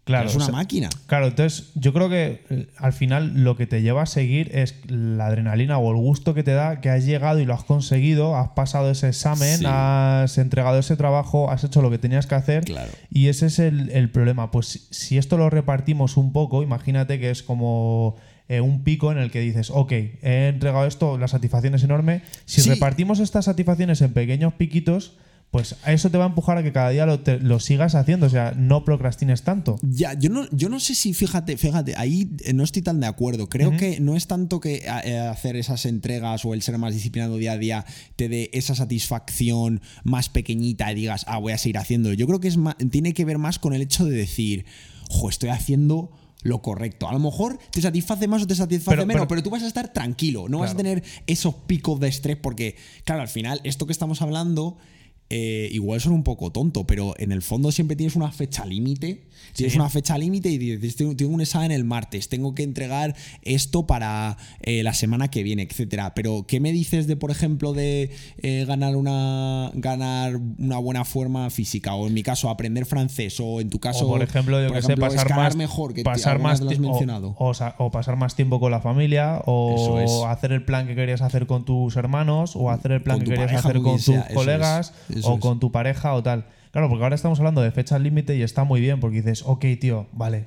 Claro, 0.09 0.23
Eres 0.23 0.35
una 0.37 0.45
o 0.45 0.47
sea, 0.47 0.55
máquina. 0.55 0.89
Claro, 1.05 1.27
entonces 1.27 1.69
yo 1.75 1.93
creo 1.93 2.09
que 2.09 2.43
eh, 2.49 2.67
al 2.77 2.93
final 2.93 3.43
lo 3.43 3.55
que 3.55 3.67
te 3.67 3.83
lleva 3.83 4.01
a 4.01 4.05
seguir 4.07 4.49
es 4.55 4.73
la 4.87 5.27
adrenalina 5.27 5.77
o 5.77 5.91
el 5.91 5.97
gusto 5.97 6.33
que 6.33 6.41
te 6.41 6.51
da 6.53 6.81
que 6.81 6.89
has 6.89 7.05
llegado 7.05 7.39
y 7.39 7.45
lo 7.45 7.53
has 7.53 7.63
conseguido, 7.63 8.35
has 8.35 8.49
pasado 8.49 8.89
ese 8.89 9.09
examen, 9.09 9.59
Sí. 9.59 9.65
has 9.67 10.39
entregado 10.39 10.79
ese 10.79 10.95
trabajo, 10.95 11.51
has 11.51 11.63
hecho 11.63 11.83
lo 11.83 11.91
que 11.91 11.99
tenías 11.99 12.25
que 12.25 12.33
hacer 12.33 12.63
Claro. 12.65 12.89
y 13.11 13.27
ese 13.27 13.45
es 13.45 13.59
el, 13.59 13.91
el 13.91 14.09
problema. 14.09 14.49
Pues 14.49 14.65
si- 14.67 14.81
si 14.89 15.17
esto 15.19 15.37
lo 15.37 15.49
repartimos 15.51 16.17
un 16.17 16.33
poco, 16.33 16.63
imagínate 16.63 17.19
que 17.19 17.29
es 17.29 17.43
como 17.43 18.15
eh, 18.47 18.61
un 18.61 18.83
pico 18.83 19.11
en 19.11 19.19
el 19.19 19.29
que 19.29 19.41
dices, 19.41 19.69
ok, 19.69 19.91
he 19.91 20.47
entregado 20.51 20.87
esto, 20.87 21.19
la 21.19 21.27
satisfacción 21.27 21.75
es 21.75 21.83
enorme. 21.83 22.23
Si 22.45 22.61
Sí. 22.61 22.69
repartimos 22.71 23.19
estas 23.19 23.45
satisfacciones 23.45 24.01
en 24.01 24.11
pequeños 24.11 24.53
piquitos, 24.55 25.17
pues 25.51 25.75
a 25.83 25.93
eso 25.93 26.11
te 26.11 26.17
va 26.19 26.25
a 26.25 26.27
empujar 26.27 26.57
a 26.59 26.63
que 26.63 26.71
cada 26.71 26.91
día 26.91 27.07
lo, 27.07 27.21
te- 27.21 27.39
lo 27.39 27.59
sigas 27.59 27.95
haciendo, 27.95 28.27
o 28.27 28.29
sea, 28.29 28.53
no 28.55 28.85
procrastines 28.85 29.41
tanto. 29.41 29.77
Ya, 29.81 30.13
yo 30.13 30.29
no, 30.29 30.47
yo 30.51 30.69
no 30.69 30.79
sé 30.79 30.93
si, 30.93 31.13
fíjate, 31.15 31.57
fíjate, 31.57 31.95
ahí 31.97 32.29
eh, 32.45 32.53
no 32.53 32.63
estoy 32.63 32.83
tan 32.83 32.99
de 32.99 33.07
acuerdo. 33.07 33.49
Creo 33.49 33.75
que 33.75 33.99
no 33.99 34.15
es 34.15 34.27
tanto 34.27 34.59
que 34.59 34.83
eh, 35.05 35.17
hacer 35.19 35.55
esas 35.55 35.85
entregas 35.87 36.45
o 36.45 36.53
el 36.53 36.61
ser 36.61 36.77
más 36.77 36.93
disciplinado 36.93 37.37
día 37.37 37.53
a 37.53 37.57
día 37.57 37.85
te 38.15 38.29
dé 38.29 38.51
esa 38.53 38.75
satisfacción 38.75 39.81
más 40.03 40.29
pequeñita 40.29 40.91
y 40.91 40.95
digas, 40.95 41.25
ah, 41.27 41.39
voy 41.39 41.53
a 41.53 41.57
seguir 41.57 41.77
haciendo. 41.79 42.13
Yo 42.13 42.27
creo 42.27 42.39
que 42.39 42.47
es 42.47 42.57
tiene 42.91 43.13
que 43.13 43.25
ver 43.25 43.37
más 43.39 43.57
con 43.59 43.73
el 43.73 43.81
hecho 43.81 44.05
de 44.05 44.11
decir, 44.15 44.65
jo, 45.09 45.29
estoy 45.29 45.49
haciendo 45.49 46.11
lo 46.43 46.61
correcto. 46.61 47.09
A 47.09 47.13
lo 47.13 47.19
mejor 47.19 47.57
te 47.71 47.81
satisface 47.81 48.27
más 48.27 48.43
o 48.43 48.47
te 48.47 48.55
satisface 48.55 48.95
Pero- 48.95 49.05
menos, 49.07 49.21
pero- 49.21 49.27
pero, 49.29 49.43
tú 49.43 49.49
vas 49.49 49.63
a 49.63 49.67
estar 49.67 49.91
tranquilo, 49.91 50.47
no 50.47 50.59
vas 50.59 50.71
a 50.71 50.77
tener 50.77 51.03
esos 51.27 51.55
picos 51.55 51.99
de 51.99 52.07
estrés 52.07 52.37
porque, 52.37 52.75
claro, 53.03 53.21
al 53.21 53.27
final, 53.27 53.59
esto 53.63 53.85
que 53.87 53.91
estamos 53.93 54.21
hablando 54.21 54.77
eh, 55.29 55.69
igual 55.71 56.01
son 56.01 56.13
un 56.13 56.23
poco 56.23 56.51
tonto, 56.51 56.85
pero 56.87 57.13
en 57.17 57.31
el 57.31 57.41
fondo 57.41 57.71
siempre 57.71 57.95
tienes 57.95 58.15
una 58.15 58.31
fecha 58.31 58.65
límite. 58.65 59.27
Tienes 59.53 59.75
una 59.75 59.89
fecha 59.89 60.17
límite 60.17 60.49
y 60.49 60.57
dices, 60.57 60.95
tengo, 60.95 61.33
un 61.33 61.41
examen 61.41 61.71
el 61.71 61.83
martes, 61.83 62.29
tengo 62.29 62.53
que 62.53 62.63
entregar 62.63 63.15
esto 63.41 63.87
para 63.87 64.37
eh, 64.61 64.83
la 64.83 64.93
semana 64.93 65.29
que 65.29 65.43
viene, 65.43 65.63
etcétera. 65.63 66.13
Pero, 66.13 66.45
¿qué 66.47 66.59
me 66.59 66.71
dices 66.71 67.07
de, 67.07 67.15
por 67.15 67.31
ejemplo, 67.31 67.73
de 67.73 68.11
eh, 68.41 68.65
ganar, 68.67 68.95
una, 68.95 69.71
ganar 69.73 70.35
una 70.35 70.77
buena 70.77 71.03
forma 71.05 71.49
física? 71.49 71.95
O 71.95 72.07
en 72.07 72.13
mi 72.13 72.21
caso, 72.21 72.49
aprender 72.49 72.85
francés, 72.85 73.39
o 73.39 73.59
en 73.61 73.69
tu 73.69 73.79
caso, 73.79 74.05
o 74.05 74.09
por 74.09 74.21
ejemplo, 74.21 74.61
yo 74.61 74.67
por 74.67 74.75
que 74.75 74.81
sé, 74.81 74.87
ejemplo, 74.87 75.07
pasar 75.07 75.25
escalar 75.27 75.45
más, 75.45 75.55
mejor, 75.55 75.93
que 75.93 76.03
pasar 76.03 76.39
más 76.39 76.61
has 76.61 76.77
o- 76.77 76.79
mencionado. 76.81 77.35
O, 77.39 77.53
sa- 77.53 77.75
o 77.79 77.91
pasar 77.91 78.17
más 78.17 78.35
tiempo 78.35 78.59
con 78.59 78.71
la 78.71 78.81
familia, 78.81 79.41
o 79.45 79.99
es. 79.99 80.11
hacer 80.29 80.51
el 80.51 80.63
plan 80.63 80.85
que 80.85 80.95
querías 80.95 81.21
hacer 81.21 81.47
con 81.47 81.65
tus 81.65 81.95
hermanos, 81.95 82.55
o 82.55 82.69
hacer 82.69 82.91
el 82.91 83.01
plan 83.01 83.17
Con 83.17 83.25
que 83.25 83.31
querías 83.31 83.47
pareja, 83.63 83.67
hacer 83.69 83.81
con 83.81 83.97
tus 83.97 84.33
colegas, 84.35 84.93
es, 85.09 85.18
eso 85.19 85.29
o 85.31 85.35
es. 85.35 85.41
con 85.41 85.59
tu 85.59 85.71
pareja, 85.71 86.13
o 86.13 86.23
tal. 86.23 86.45
Claro, 86.71 86.89
porque 86.89 87.03
ahora 87.03 87.15
estamos 87.15 87.39
hablando 87.39 87.61
de 87.61 87.71
fechas 87.71 87.99
límite 88.01 88.35
y 88.37 88.41
está 88.41 88.63
muy 88.63 88.81
bien, 88.81 88.99
porque 88.99 89.17
dices, 89.17 89.43
ok, 89.45 89.65
tío, 89.79 90.07
vale. 90.11 90.45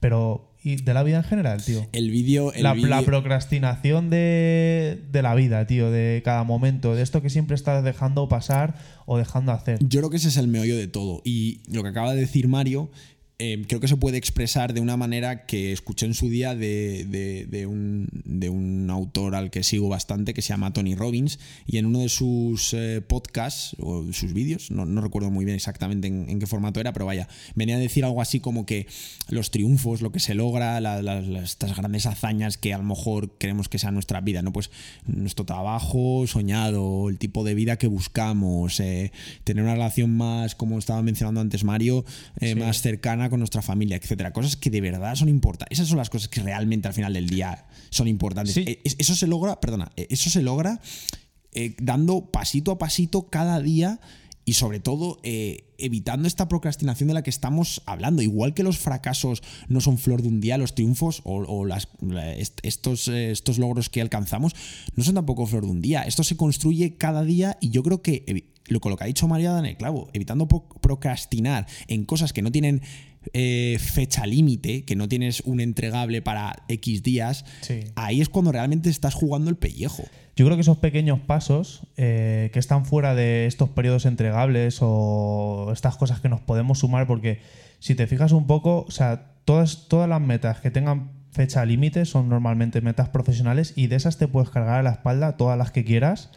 Pero, 0.00 0.50
¿y 0.64 0.76
de 0.82 0.94
la 0.94 1.02
vida 1.04 1.18
en 1.18 1.24
general, 1.24 1.62
tío? 1.64 1.86
el 1.92 2.10
vídeo. 2.10 2.52
La, 2.58 2.74
la 2.74 3.02
procrastinación 3.02 4.10
de, 4.10 5.00
de 5.12 5.22
la 5.22 5.34
vida, 5.34 5.66
tío, 5.66 5.90
de 5.90 6.22
cada 6.24 6.42
momento, 6.44 6.94
de 6.94 7.02
esto 7.02 7.22
que 7.22 7.30
siempre 7.30 7.54
estás 7.54 7.84
dejando 7.84 8.28
pasar 8.28 8.74
o 9.06 9.18
dejando 9.18 9.52
hacer. 9.52 9.78
Yo 9.80 10.00
creo 10.00 10.10
que 10.10 10.16
ese 10.16 10.28
es 10.28 10.36
el 10.36 10.48
meollo 10.48 10.76
de 10.76 10.88
todo. 10.88 11.22
Y 11.24 11.60
lo 11.70 11.82
que 11.82 11.90
acaba 11.90 12.14
de 12.14 12.20
decir 12.20 12.48
Mario 12.48 12.90
eh, 13.38 13.64
creo 13.66 13.80
que 13.80 13.88
se 13.88 13.96
puede 13.96 14.18
expresar 14.18 14.72
de 14.74 14.80
una 14.80 14.96
manera 14.96 15.46
que 15.46 15.72
escuché 15.72 16.06
en 16.06 16.14
su 16.14 16.28
día 16.28 16.54
de, 16.54 17.04
de- 17.08 17.46
de 17.48 17.66
un, 17.66 18.08
de 18.24 18.48
un 18.50 18.81
autor 18.92 19.34
al 19.34 19.50
que 19.50 19.62
sigo 19.62 19.88
bastante, 19.88 20.34
que 20.34 20.42
se 20.42 20.50
llama 20.50 20.72
Tony 20.72 20.94
Robbins, 20.94 21.38
y 21.66 21.78
en 21.78 21.86
uno 21.86 21.98
de 22.00 22.08
sus 22.08 22.72
eh, 22.74 23.00
podcasts 23.00 23.74
o 23.80 24.04
sus 24.12 24.32
vídeos, 24.32 24.70
no, 24.70 24.84
no 24.86 25.00
recuerdo 25.00 25.30
muy 25.30 25.44
bien 25.44 25.56
exactamente 25.56 26.06
en, 26.08 26.28
en 26.28 26.38
qué 26.38 26.46
formato 26.46 26.78
era, 26.80 26.92
pero 26.92 27.06
vaya, 27.06 27.28
venía 27.54 27.76
a 27.76 27.78
decir 27.78 28.04
algo 28.04 28.22
así 28.22 28.38
como 28.40 28.66
que 28.66 28.86
los 29.28 29.50
triunfos, 29.50 30.02
lo 30.02 30.12
que 30.12 30.20
se 30.20 30.34
logra, 30.34 30.80
la- 30.80 31.02
la- 31.02 31.20
las- 31.20 31.50
estas 31.50 31.76
grandes 31.76 32.06
hazañas 32.06 32.56
que 32.58 32.72
a 32.74 32.78
lo 32.78 32.84
mejor 32.84 33.36
queremos 33.38 33.68
que 33.68 33.78
sea 33.78 33.90
nuestra 33.90 34.20
vida, 34.20 34.42
¿no? 34.42 34.52
Pues 34.52 34.70
nuestro 35.06 35.44
trabajo 35.44 36.26
soñado, 36.26 37.08
el 37.08 37.18
tipo 37.18 37.44
de 37.44 37.54
vida 37.54 37.76
que 37.78 37.86
buscamos, 37.86 38.78
eh, 38.80 39.12
tener 39.44 39.64
una 39.64 39.74
relación 39.74 40.16
más, 40.16 40.54
como 40.54 40.78
estaba 40.78 41.02
mencionando 41.02 41.40
antes 41.40 41.64
Mario, 41.64 42.04
eh, 42.40 42.50
Sí. 42.52 42.54
más 42.54 42.82
cercana 42.82 43.30
con 43.30 43.38
nuestra 43.40 43.62
familia, 43.62 43.96
etcétera. 43.96 44.32
Cosas 44.32 44.56
que 44.56 44.70
de 44.70 44.80
verdad 44.80 45.14
son 45.14 45.28
importantes. 45.28 45.78
Esas 45.78 45.88
son 45.88 45.98
las 45.98 46.10
cosas 46.10 46.28
que 46.28 46.42
realmente 46.42 46.88
al 46.88 46.94
final 46.94 47.12
del 47.12 47.28
día 47.28 47.64
son 47.90 48.08
importantes. 48.08 48.54
Sí. 48.54 48.78
Es- 48.84 48.96
Eso 48.98 49.14
se 49.14 49.26
logra, 49.26 49.60
perdona, 49.60 49.92
eh, 49.96 50.06
eso 50.10 50.30
se 50.30 50.42
logra 50.42 50.80
eh, 51.54 51.74
dando 51.82 52.30
pasito 52.30 52.70
a 52.72 52.78
pasito 52.78 53.28
cada 53.28 53.60
día 53.60 54.00
y 54.44 54.54
sobre 54.54 54.80
todo 54.80 55.20
eh, 55.22 55.64
evitando 55.78 56.26
esta 56.26 56.48
procrastinación 56.48 57.06
de 57.08 57.14
la 57.14 57.22
que 57.22 57.30
estamos 57.30 57.82
hablando. 57.86 58.22
Igual 58.22 58.54
que 58.54 58.62
los 58.64 58.78
fracasos 58.78 59.42
no 59.68 59.80
son 59.80 59.98
flor 59.98 60.22
de 60.22 60.28
un 60.28 60.40
día, 60.40 60.58
los 60.58 60.74
triunfos 60.74 61.20
o, 61.24 61.66
estos, 62.62 63.08
estos 63.08 63.58
logros 63.58 63.88
que 63.88 64.00
alcanzamos 64.00 64.54
no 64.96 65.04
son 65.04 65.14
tampoco 65.14 65.46
flor 65.46 65.64
de 65.64 65.70
un 65.70 65.80
día. 65.82 66.02
Esto 66.02 66.24
se 66.24 66.36
construye 66.36 66.96
cada 66.96 67.22
día 67.22 67.56
y 67.60 67.70
yo 67.70 67.82
creo 67.82 68.02
que 68.02 68.46
lo, 68.66 68.80
que 68.80 69.04
ha 69.04 69.06
dicho 69.06 69.28
María 69.28 69.52
Dan 69.52 69.66
el 69.66 69.76
clavo, 69.76 70.08
evitando 70.12 70.48
procrastinar 70.48 71.66
en 71.86 72.04
cosas 72.04 72.32
que 72.32 72.42
no 72.42 72.50
tienen 72.50 72.82
eh, 73.32 73.78
fecha 73.80 74.26
límite, 74.26 74.84
que 74.84 74.96
no 74.96 75.08
tienes 75.08 75.40
un 75.42 75.60
entregable 75.60 76.22
para 76.22 76.64
X 76.68 77.02
días, 77.02 77.44
Sí. 77.60 77.80
ahí 77.96 78.20
es 78.20 78.28
cuando 78.28 78.52
realmente 78.52 78.90
estás 78.90 79.14
jugando 79.14 79.50
el 79.50 79.56
pellejo. 79.56 80.04
Yo 80.34 80.46
creo 80.46 80.56
que 80.56 80.62
esos 80.62 80.78
pequeños 80.78 81.20
pasos 81.20 81.86
eh, 81.96 82.50
que 82.52 82.58
están 82.58 82.86
fuera 82.86 83.14
de 83.14 83.46
estos 83.46 83.68
periodos 83.70 84.06
entregables 84.06 84.78
o 84.80 85.70
estas 85.72 85.96
cosas 85.96 86.20
que 86.20 86.28
nos 86.28 86.40
podemos 86.40 86.78
sumar, 86.78 87.06
porque 87.06 87.40
si 87.80 87.94
te 87.94 88.06
fijas 88.06 88.32
un 88.32 88.46
poco, 88.46 88.84
o 88.88 88.90
sea, 88.90 89.32
todas, 89.44 89.88
todas 89.88 90.08
las 90.08 90.20
metas 90.20 90.60
que 90.60 90.70
tengan 90.70 91.10
fecha 91.30 91.64
límite 91.64 92.04
son 92.04 92.28
normalmente 92.28 92.80
metas 92.80 93.08
profesionales 93.08 93.72
y 93.76 93.86
de 93.86 93.96
esas 93.96 94.18
te 94.18 94.28
puedes 94.28 94.50
cargar 94.50 94.80
a 94.80 94.82
la 94.82 94.90
espalda 94.90 95.36
todas 95.36 95.56
las 95.58 95.70
que 95.70 95.84
quieras 95.84 96.30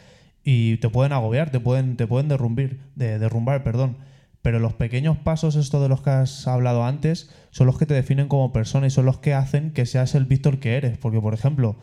y 0.43 0.77
te 0.77 0.89
pueden 0.89 1.11
agobiar, 1.11 1.49
te 1.49 1.59
pueden, 1.59 1.97
te 1.97 2.07
pueden 2.07 2.27
derrumbir, 2.29 2.79
de, 2.95 3.19
derrumbar, 3.19 3.63
perdón. 3.63 3.97
Pero 4.45 4.59
los 4.59 4.73
pequeños 4.73 5.17
pasos, 5.17 5.55
esto 5.55 5.81
de 5.81 5.89
los 5.89 6.03
que 6.03 6.11
has 6.11 6.47
hablado 6.47 6.85
antes, 6.85 7.31
son 7.49 7.65
los 7.65 7.79
que 7.79 7.87
te 7.87 7.95
definen 7.95 8.27
como 8.27 8.53
persona 8.53 8.85
y 8.85 8.91
son 8.91 9.07
los 9.07 9.17
que 9.17 9.33
hacen 9.33 9.71
que 9.71 9.87
seas 9.87 10.13
el 10.13 10.25
Víctor 10.25 10.59
que 10.59 10.77
eres. 10.77 10.99
Porque, 10.99 11.19
por 11.19 11.33
ejemplo, 11.33 11.77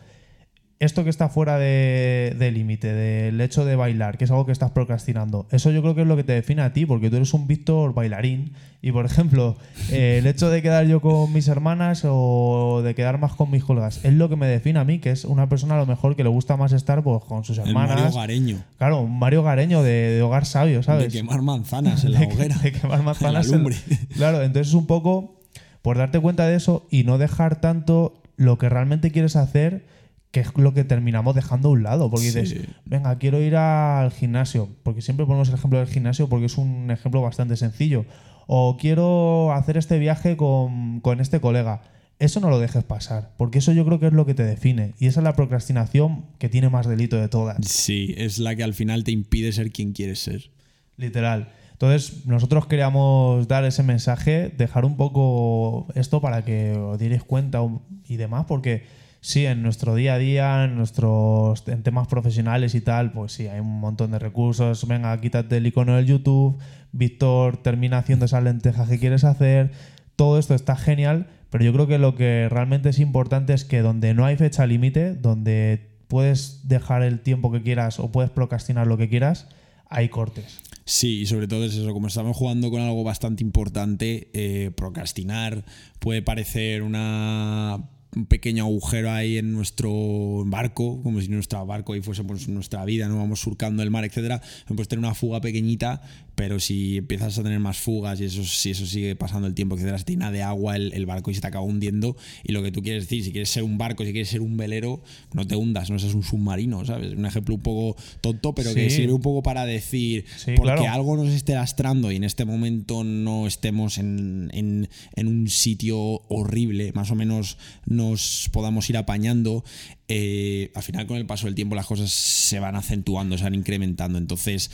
esto 0.83 1.03
que 1.03 1.09
está 1.09 1.29
fuera 1.29 1.57
de, 1.57 2.35
de 2.37 2.51
límite, 2.51 2.93
del 2.93 3.39
hecho 3.41 3.65
de 3.65 3.75
bailar, 3.75 4.17
que 4.17 4.25
es 4.25 4.31
algo 4.31 4.45
que 4.45 4.51
estás 4.51 4.71
procrastinando, 4.71 5.45
eso 5.51 5.71
yo 5.71 5.81
creo 5.81 5.95
que 5.95 6.01
es 6.01 6.07
lo 6.07 6.15
que 6.15 6.23
te 6.23 6.33
define 6.33 6.61
a 6.61 6.73
ti, 6.73 6.85
porque 6.85 7.09
tú 7.09 7.15
eres 7.17 7.33
un 7.33 7.47
Víctor 7.47 7.93
bailarín. 7.93 8.53
Y 8.81 8.91
por 8.91 9.05
ejemplo, 9.05 9.55
eh, 9.91 10.17
el 10.19 10.27
hecho 10.27 10.49
de 10.49 10.61
quedar 10.61 10.85
yo 10.85 10.99
con 10.99 11.31
mis 11.31 11.47
hermanas 11.47 12.01
o 12.05 12.81
de 12.83 12.93
quedar 12.95 13.17
más 13.17 13.31
con 13.33 13.49
mis 13.49 13.63
colegas, 13.63 14.03
es 14.03 14.13
lo 14.13 14.27
que 14.27 14.35
me 14.35 14.45
define 14.45 14.77
a 14.79 14.83
mí, 14.83 14.99
que 14.99 15.11
es 15.11 15.23
una 15.23 15.47
persona 15.47 15.75
a 15.75 15.77
lo 15.77 15.85
mejor 15.85 16.17
que 16.17 16.23
le 16.23 16.29
gusta 16.29 16.57
más 16.57 16.73
estar 16.73 17.01
pues, 17.01 17.23
con 17.23 17.45
sus 17.45 17.59
El 17.59 17.73
Mario 17.73 17.93
hermanas. 17.93 18.15
Gareño. 18.15 18.57
Claro, 18.77 18.99
un 19.01 19.17
Mario 19.17 19.41
Gareño 19.41 19.83
de, 19.83 19.91
de 20.15 20.21
hogar 20.21 20.45
sabio, 20.45 20.83
¿sabes? 20.83 21.13
De 21.13 21.17
quemar 21.19 21.41
manzanas 21.41 22.03
en 22.03 22.11
la 22.13 22.21
hoguera. 22.23 22.57
de 22.57 22.73
quemar 22.73 23.01
manzanas 23.03 23.45
En 23.45 23.51
la 23.51 23.55
en- 23.57 23.63
lumbre. 23.63 23.77
Claro, 24.15 24.41
entonces 24.41 24.67
es 24.67 24.73
un 24.73 24.85
poco 24.85 25.39
por 25.81 25.97
darte 25.97 26.19
cuenta 26.19 26.45
de 26.45 26.55
eso 26.57 26.85
y 26.91 27.03
no 27.05 27.17
dejar 27.17 27.61
tanto 27.61 28.21
lo 28.35 28.57
que 28.57 28.67
realmente 28.67 29.11
quieres 29.11 29.37
hacer, 29.37 29.85
que 30.33 30.39
es 30.39 30.47
lo 30.57 30.73
que 30.73 30.83
terminamos 30.83 31.35
dejando 31.35 31.69
a 31.69 31.71
un 31.73 31.83
lado. 31.83 32.09
Porque 32.09 32.31
Sí. 32.31 32.39
dices, 32.41 32.67
venga, 32.85 33.17
quiero 33.19 33.39
ir 33.39 33.55
al 33.55 34.11
gimnasio. 34.11 34.67
Porque 34.81 35.01
siempre 35.03 35.27
ponemos 35.27 35.47
el 35.49 35.53
ejemplo 35.53 35.77
del 35.77 35.87
gimnasio 35.87 36.27
porque 36.27 36.47
es 36.47 36.57
un 36.57 36.89
ejemplo 36.89 37.21
bastante 37.21 37.55
sencillo. 37.55 38.05
O 38.47 38.75
quiero 38.77 39.53
hacer 39.53 39.77
este 39.77 39.99
viaje 39.99 40.35
con, 40.35 40.99
con 41.01 41.21
este 41.21 41.39
colega. 41.39 41.83
Eso 42.17 42.39
no 42.39 42.49
lo 42.49 42.57
dejes 42.59 42.83
pasar, 42.83 43.31
porque 43.37 43.59
eso 43.59 43.73
yo 43.73 43.85
creo 43.85 43.99
que 43.99 44.07
es 44.07 44.13
lo 44.13 44.25
que 44.25 44.33
te 44.33 44.43
define. 44.43 44.93
Y 44.99 45.05
esa 45.07 45.19
es 45.19 45.23
la 45.23 45.35
procrastinación 45.35 46.25
que 46.39 46.49
tiene 46.49 46.69
más 46.69 46.87
delito 46.87 47.15
de 47.17 47.27
todas. 47.27 47.57
Sí, 47.67 48.13
es 48.17 48.39
la 48.39 48.55
que 48.55 48.63
al 48.63 48.73
final 48.73 49.03
te 49.03 49.11
impide 49.11 49.51
ser 49.51 49.71
quien 49.71 49.93
quieres 49.93 50.19
ser. 50.19 50.49
Literal. 50.97 51.49
Entonces, 51.73 52.25
nosotros 52.25 52.65
queríamos 52.67 53.47
dar 53.47 53.65
ese 53.65 53.83
mensaje, 53.83 54.51
dejar 54.57 54.83
un 54.85 54.95
poco 54.97 55.87
esto 55.95 56.21
para 56.21 56.43
que 56.45 56.71
os 56.77 56.97
dierais 56.97 57.23
cuenta 57.23 57.59
y 58.07 58.15
demás, 58.15 58.45
porque 58.47 58.83
sí, 59.23 59.45
en 59.45 59.63
nuestro 59.63 59.95
día 59.95 60.15
a 60.15 60.17
día, 60.17 60.65
en 60.65 60.75
nuestros 60.75 61.63
temas 61.63 62.07
profesionales 62.07 62.75
y 62.75 62.81
tal, 62.81 63.13
pues 63.13 63.31
sí, 63.31 63.47
hay 63.47 63.61
un 63.61 63.79
montón 63.79 64.11
de 64.11 64.19
recursos. 64.19 64.85
Venga, 64.85 65.19
quítate 65.21 65.57
el 65.57 65.65
icono 65.65 65.95
del 65.95 66.05
YouTube, 66.05 66.59
Víctor 66.91 67.57
termina 67.57 67.99
haciendo 67.99 68.25
esas 68.25 68.43
lentejas 68.43 68.89
que 68.89 68.99
quieres 68.99 69.23
hacer. 69.23 69.71
Todo 70.17 70.37
esto 70.37 70.53
está 70.53 70.75
genial, 70.75 71.27
pero 71.49 71.63
yo 71.63 71.71
creo 71.71 71.87
que 71.87 71.97
lo 71.97 72.15
que 72.15 72.49
realmente 72.49 72.89
es 72.89 72.99
importante 72.99 73.53
es 73.53 73.63
que 73.63 73.81
donde 73.81 74.13
no 74.13 74.25
hay 74.25 74.35
fecha 74.35 74.67
límite, 74.67 75.15
donde 75.15 75.89
puedes 76.09 76.67
dejar 76.67 77.01
el 77.01 77.21
tiempo 77.21 77.49
que 77.49 77.63
quieras 77.63 77.99
o 77.99 78.11
puedes 78.11 78.29
procrastinar 78.29 78.87
lo 78.87 78.97
que 78.97 79.07
quieras, 79.07 79.47
hay 79.89 80.09
cortes. 80.09 80.59
Sí, 80.83 81.21
y 81.21 81.25
sobre 81.27 81.47
todo 81.47 81.63
es 81.63 81.75
eso, 81.75 81.93
como 81.93 82.07
estamos 82.07 82.35
jugando 82.35 82.69
con 82.69 82.81
algo 82.81 83.05
bastante 83.05 83.41
importante, 83.41 84.29
eh, 84.33 84.71
procrastinar 84.75 85.63
puede 85.99 86.21
parecer 86.21 86.83
una 86.83 87.89
un 88.15 88.25
pequeño 88.25 88.63
agujero 88.63 89.11
ahí 89.11 89.37
en 89.37 89.53
nuestro 89.53 90.43
barco, 90.45 91.01
como 91.01 91.21
si 91.21 91.27
nuestro 91.29 91.65
barco 91.65 91.93
ahí 91.93 92.01
fuese 92.01 92.23
pues, 92.23 92.47
nuestra 92.47 92.85
vida, 92.85 93.07
no 93.07 93.17
vamos 93.17 93.39
surcando 93.39 93.83
el 93.83 93.91
mar, 93.91 94.05
etcétera. 94.05 94.41
Puedes 94.67 94.87
tener 94.87 95.03
una 95.03 95.15
fuga 95.15 95.41
pequeñita, 95.41 96.01
pero 96.35 96.59
si 96.59 96.97
empiezas 96.97 97.37
a 97.37 97.43
tener 97.43 97.59
más 97.59 97.77
fugas 97.77 98.19
y 98.19 98.25
eso, 98.25 98.43
si 98.43 98.71
eso 98.71 98.85
sigue 98.85 99.15
pasando 99.15 99.47
el 99.47 99.53
tiempo, 99.53 99.75
etcétera, 99.75 99.97
se 99.99 100.05
te 100.05 100.13
de 100.17 100.41
agua 100.43 100.75
el, 100.75 100.93
el 100.93 101.05
barco 101.05 101.31
y 101.31 101.35
se 101.35 101.41
te 101.41 101.47
acaba 101.47 101.63
hundiendo. 101.65 102.15
Y 102.43 102.53
lo 102.53 102.63
que 102.63 102.71
tú 102.71 102.81
quieres 102.81 103.03
decir, 103.03 103.23
si 103.23 103.31
quieres 103.31 103.49
ser 103.49 103.63
un 103.63 103.77
barco, 103.77 104.03
si 104.05 104.11
quieres 104.11 104.29
ser 104.29 104.41
un 104.41 104.57
velero, 104.57 105.01
no 105.33 105.45
te 105.45 105.55
hundas, 105.55 105.89
no 105.89 105.99
seas 105.99 106.13
un 106.13 106.23
submarino, 106.23 106.85
¿sabes? 106.85 107.13
Un 107.13 107.25
ejemplo 107.25 107.55
un 107.55 107.61
poco 107.61 107.95
tonto, 108.21 108.55
pero 108.55 108.73
que 108.73 108.89
sirve 108.89 109.13
un 109.13 109.21
poco 109.21 109.43
para 109.43 109.65
decir, 109.65 110.25
Sí, 110.37 110.53
porque 110.55 110.73
claro. 110.75 110.91
algo 110.91 111.17
nos 111.17 111.29
esté 111.33 111.53
lastrando 111.53 112.11
y 112.11 112.15
en 112.15 112.23
este 112.23 112.45
momento 112.45 113.03
no 113.03 113.47
estemos 113.47 113.97
en, 113.97 114.49
en- 114.53 114.89
en 115.15 115.27
un 115.27 115.47
sitio 115.49 115.97
horrible, 116.29 116.91
más 116.93 117.11
o 117.11 117.15
menos 117.15 117.57
nos 117.85 118.49
podamos 118.51 118.89
ir 118.89 118.97
apañando, 118.97 119.63
eh, 120.07 120.71
al 120.75 120.83
final 120.83 121.07
con 121.07 121.17
el 121.17 121.25
paso 121.25 121.45
del 121.47 121.55
tiempo 121.55 121.75
las 121.75 121.85
cosas 121.85 122.11
se 122.11 122.59
van 122.59 122.75
acentuando, 122.75 123.37
se 123.37 123.43
van 123.43 123.55
incrementando. 123.55 124.17
Entonces, 124.17 124.71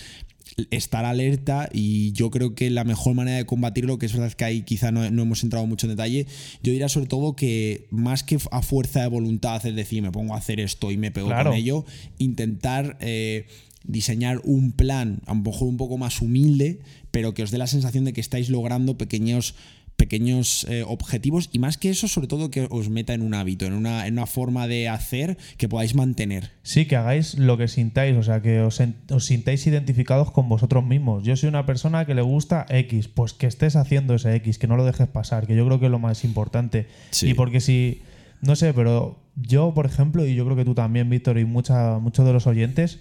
estar 0.72 1.06
alerta 1.06 1.70
y 1.72 2.12
yo 2.14 2.30
creo 2.32 2.56
que 2.56 2.70
la 2.70 2.84
mejor 2.84 3.14
manera 3.14 3.38
de 3.38 3.46
combatirlo, 3.46 3.98
que 3.98 4.06
es 4.08 4.14
verdad 4.14 4.32
que 4.34 4.46
ahí 4.46 4.62
quizá 4.64 4.92
no, 4.92 5.10
no 5.12 5.22
hemos 5.24 5.44
entrado 5.44 5.66
mucho 5.68 5.88
en 5.88 5.92
detalle, 5.92 6.26
yo 6.64 6.72
diría 6.72 6.90
sobre 6.90 7.08
todo 7.08 7.36
que 7.36 7.88
más 7.92 8.24
que 8.24 8.38
a 8.52 8.62
fuerza 8.62 9.02
de 9.02 9.08
voluntad, 9.08 9.66
es 9.66 9.76
decir, 9.76 10.02
me 10.02 10.12
pongo 10.12 10.34
a 10.34 10.38
hacer 10.38 10.60
esto 10.60 10.92
y 10.92 10.98
me 10.98 11.12
pego 11.12 11.28
Claro. 11.28 11.52
con 11.52 11.60
ello, 11.60 11.86
intentar 12.18 12.98
eh, 13.02 13.48
diseñar 13.86 14.42
un 14.44 14.72
plan, 14.72 15.22
a 15.26 15.34
lo 15.34 15.42
mejor 15.42 15.68
un 15.68 15.78
poco 15.78 15.98
más 15.98 16.22
humilde, 16.22 16.80
pero 17.12 17.34
que 17.34 17.44
os 17.44 17.52
dé 17.52 17.58
la 17.58 17.68
sensación 17.68 18.06
de 18.06 18.14
que 18.14 18.22
estáis 18.22 18.50
logrando 18.50 18.98
pequeños 18.98 19.56
pequeños 20.00 20.66
eh, 20.70 20.84
objetivos 20.88 21.50
y 21.54 21.60
más 21.60 21.78
que 21.78 21.92
eso 21.92 22.08
sobre 22.08 22.28
todo 22.28 22.50
que 22.50 22.68
os 22.72 22.90
meta 22.90 23.14
en 23.14 23.22
un 23.22 23.36
hábito 23.36 23.66
en 23.68 23.74
una, 23.74 24.08
en 24.08 24.14
una 24.14 24.26
forma 24.26 24.68
de 24.68 24.90
hacer 24.90 25.38
que 25.58 25.70
podáis 25.70 25.94
mantener 25.94 26.50
Sí, 26.64 26.86
que 26.86 26.96
hagáis 26.96 27.38
lo 27.38 27.58
que 27.58 27.68
sintáis, 27.68 28.16
o 28.16 28.24
sea, 28.24 28.42
que 28.42 28.62
os, 28.62 28.80
en- 28.80 28.96
os 29.12 29.26
sintáis 29.26 29.66
identificados 29.68 30.32
con 30.32 30.48
vosotros 30.48 30.86
mismos. 30.86 31.24
Yo 31.24 31.36
soy 31.36 31.50
una 31.50 31.66
persona 31.66 32.06
que 32.06 32.14
le 32.14 32.22
gusta 32.22 32.66
X, 32.70 33.08
pues 33.08 33.34
que 33.34 33.48
estés 33.48 33.76
haciendo 33.76 34.14
ese 34.14 34.36
X, 34.36 34.60
que 34.60 34.68
no 34.68 34.78
lo 34.78 34.86
dejes 34.86 35.08
pasar, 35.08 35.48
que 35.48 35.56
yo 35.56 35.66
creo 35.66 35.80
que 35.80 35.86
es 35.88 35.92
lo 35.92 35.98
más 36.00 36.24
importante. 36.24 36.88
Sí. 37.10 37.30
Y 37.32 37.34
porque 37.34 37.60
si, 37.60 38.04
no 38.42 38.56
sé, 38.56 38.74
pero 38.76 39.20
yo, 39.36 39.74
por 39.74 39.88
ejemplo, 39.88 40.26
y 40.28 40.36
yo 40.36 40.46
creo 40.46 40.56
que 40.58 40.66
tú 40.66 40.76
también, 40.76 41.10
Víctor, 41.10 41.40
y 41.40 41.46
mucha, 41.46 41.98
muchos 41.98 42.24
de 42.26 42.34
los 42.34 42.46
oyentes, 42.46 43.00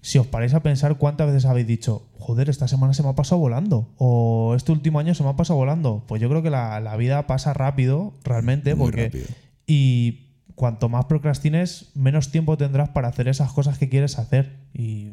si 0.00 0.18
os 0.18 0.26
paráis 0.26 0.54
a 0.54 0.60
pensar 0.62 0.96
cuántas 0.98 1.26
veces 1.26 1.44
habéis 1.44 1.66
dicho, 1.66 2.06
joder, 2.18 2.48
esta 2.48 2.68
semana 2.68 2.94
se 2.94 3.02
me 3.02 3.08
ha 3.08 3.14
pasado 3.14 3.40
volando, 3.40 3.88
o 3.98 4.54
este 4.56 4.72
último 4.72 4.98
año 4.98 5.14
se 5.14 5.22
me 5.22 5.30
ha 5.30 5.36
pasado 5.36 5.58
volando, 5.58 6.04
pues 6.06 6.20
yo 6.22 6.28
creo 6.28 6.42
que 6.42 6.50
la, 6.50 6.78
la 6.80 6.96
vida 6.96 7.26
pasa 7.26 7.52
rápido, 7.52 8.12
realmente, 8.24 8.74
Muy 8.74 8.86
porque... 8.86 9.04
rápido. 9.06 9.26
Y 9.66 10.24
cuanto 10.54 10.88
más 10.88 11.04
procrastines, 11.04 11.90
menos 11.94 12.30
tiempo 12.30 12.56
tendrás 12.56 12.88
para 12.88 13.08
hacer 13.08 13.28
esas 13.28 13.52
cosas 13.52 13.78
que 13.78 13.88
quieres 13.88 14.18
hacer. 14.18 14.56
Y 14.72 15.12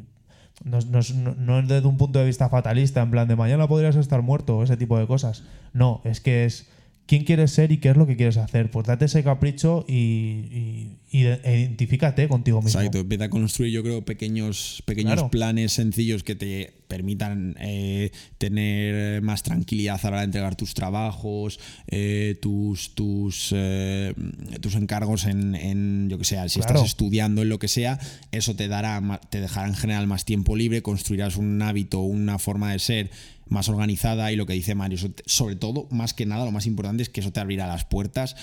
no, 0.64 0.78
no 0.80 1.00
no- 1.14 1.34
no 1.34 1.58
es 1.60 1.68
desde 1.68 1.86
un 1.86 1.98
punto 1.98 2.18
de 2.18 2.24
vista 2.24 2.48
fatalista, 2.48 3.02
en 3.02 3.10
plan 3.10 3.28
de 3.28 3.36
mañana 3.36 3.68
podrías 3.68 3.96
estar 3.96 4.22
muerto 4.22 4.56
o 4.56 4.62
ese 4.64 4.76
tipo 4.78 4.98
de 4.98 5.06
cosas. 5.06 5.44
No, 5.74 6.00
es 6.04 6.20
que 6.20 6.46
es 6.46 6.68
quién 7.06 7.24
quieres 7.24 7.52
ser 7.52 7.72
y 7.72 7.78
qué 7.78 7.90
es 7.90 7.96
lo 7.96 8.06
que 8.06 8.16
quieres 8.16 8.36
hacer. 8.36 8.70
Pues 8.70 8.86
date 8.86 9.04
ese 9.04 9.22
capricho 9.22 9.84
y, 9.88 9.94
y- 9.94 10.96
y 11.12 11.22
de- 11.22 11.40
e 11.44 11.60
identifícate 11.60 12.28
contigo 12.28 12.60
mismo. 12.60 12.78
Exacto, 12.80 12.98
empieza 12.98 13.24
a 13.24 13.30
construir, 13.30 13.72
yo 13.72 13.82
creo, 13.82 14.04
pequeños, 14.04 14.82
pequeños 14.86 15.14
Claro. 15.14 15.30
planes 15.30 15.72
sencillos 15.72 16.22
que 16.24 16.34
te 16.34 16.72
permitan 16.88 17.56
eh, 17.60 18.10
tener 18.38 19.22
más 19.22 19.42
tranquilidad 19.42 19.98
a 20.00 20.02
la 20.04 20.08
hora 20.08 20.18
de 20.20 20.24
entregar 20.26 20.56
tus 20.56 20.74
trabajos, 20.74 21.58
eh, 21.88 22.38
tus, 22.42 22.94
tus, 22.94 23.50
eh, 23.54 24.12
tus 24.60 24.74
encargos 24.74 25.24
en, 25.26 25.54
en, 25.54 26.08
yo 26.10 26.18
que 26.18 26.24
sé, 26.24 26.36
si 26.48 26.60
Claro. 26.60 26.74
estás 26.76 26.88
estudiando, 26.88 27.42
en 27.42 27.48
lo 27.48 27.58
que 27.58 27.68
sea, 27.68 27.98
eso 28.32 28.54
te 28.56 28.68
dará, 28.68 29.20
te 29.30 29.40
dejará 29.40 29.68
en 29.68 29.74
general 29.74 30.06
más 30.06 30.24
tiempo 30.24 30.54
libre, 30.56 30.82
construirás 30.82 31.36
un 31.36 31.60
hábito, 31.62 32.00
una 32.00 32.38
forma 32.38 32.72
de 32.72 32.78
ser 32.78 33.10
más 33.48 33.68
organizada 33.68 34.32
y 34.32 34.36
lo 34.36 34.46
que 34.46 34.52
dice 34.54 34.74
Mario, 34.74 34.98
sobre 35.26 35.56
todo, 35.56 35.86
más 35.90 36.14
que 36.14 36.26
nada, 36.26 36.44
lo 36.44 36.52
más 36.52 36.66
importante 36.66 37.02
es 37.02 37.08
que 37.08 37.20
eso 37.20 37.32
te 37.32 37.40
abrirá 37.40 37.66
las 37.66 37.84
puertas 37.84 38.36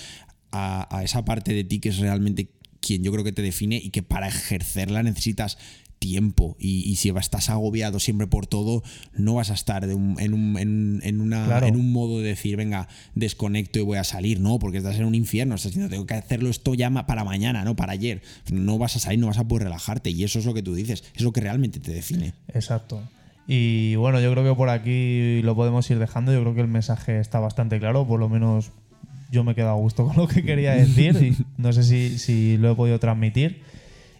a, 0.52 0.88
a 0.96 1.02
esa 1.04 1.24
parte 1.24 1.52
de 1.52 1.64
ti 1.64 1.78
que 1.80 1.90
es 1.90 1.98
realmente 1.98 2.50
quien 2.80 3.02
yo 3.02 3.12
creo 3.12 3.24
que 3.24 3.32
te 3.32 3.42
define 3.42 3.76
y 3.76 3.90
que 3.90 4.02
para 4.02 4.28
ejercerla 4.28 5.02
necesitas 5.02 5.58
tiempo. 5.98 6.54
Y, 6.58 6.82
y 6.90 6.96
si 6.96 7.08
estás 7.08 7.48
agobiado 7.48 7.98
siempre 7.98 8.26
por 8.26 8.46
todo 8.46 8.82
no 9.14 9.34
vas 9.34 9.50
a 9.50 9.54
estar 9.54 9.86
de 9.86 9.94
un- 9.94 10.20
en, 10.20 10.34
un, 10.34 10.58
en, 10.58 11.00
en 11.02 11.20
una, 11.22 11.46
Claro. 11.46 11.66
en 11.66 11.76
un 11.76 11.92
modo 11.92 12.18
de 12.20 12.28
decir 12.28 12.56
venga 12.56 12.88
desconecto 13.14 13.78
y 13.78 13.82
voy 13.82 13.96
a 13.96 14.04
salir 14.04 14.38
no 14.38 14.58
porque 14.58 14.78
estás 14.78 14.96
en 14.96 15.06
un 15.06 15.14
infierno 15.14 15.54
estás 15.54 15.70
diciendo 15.72 15.88
tengo 15.90 16.04
que 16.06 16.12
hacerlo 16.14 16.50
esto 16.50 16.74
ya 16.74 16.90
para 17.06 17.24
mañana 17.24 17.64
no 17.64 17.74
para 17.74 17.92
ayer 17.94 18.20
no 18.52 18.76
vas 18.76 18.96
a 18.96 18.98
salir 18.98 19.18
no 19.18 19.28
vas 19.28 19.38
a 19.38 19.48
poder 19.48 19.64
relajarte. 19.64 20.10
Y 20.10 20.24
eso 20.24 20.38
es 20.38 20.44
lo 20.44 20.52
que 20.52 20.62
tú 20.62 20.74
dices 20.74 21.04
es 21.14 21.22
lo 21.22 21.32
que 21.32 21.40
realmente 21.40 21.80
te 21.80 21.92
define. 21.92 22.34
Exacto. 22.52 23.00
Y 23.46 23.96
bueno, 23.96 24.20
yo 24.20 24.30
creo 24.32 24.44
que 24.44 24.54
por 24.54 24.70
aquí 24.70 25.42
lo 25.42 25.54
podemos 25.54 25.90
ir 25.90 25.98
dejando. 25.98 26.32
Yo 26.32 26.40
creo 26.40 26.54
que 26.54 26.60
el 26.62 26.68
mensaje 26.68 27.20
está 27.20 27.40
bastante 27.40 27.78
claro, 27.78 28.06
por 28.06 28.20
lo 28.20 28.28
menos 28.28 28.72
yo 29.30 29.44
me 29.44 29.52
he 29.52 29.54
quedado 29.54 29.72
a 29.72 29.80
gusto 29.80 30.06
con 30.08 30.16
lo 30.16 30.28
que 30.28 30.42
quería 30.42 30.74
decir 30.74 31.16
y 31.16 31.36
no 31.60 31.72
sé 31.72 31.82
si, 31.82 32.18
si 32.18 32.56
lo 32.56 32.72
he 32.72 32.74
podido 32.74 32.98
transmitir. 32.98 33.62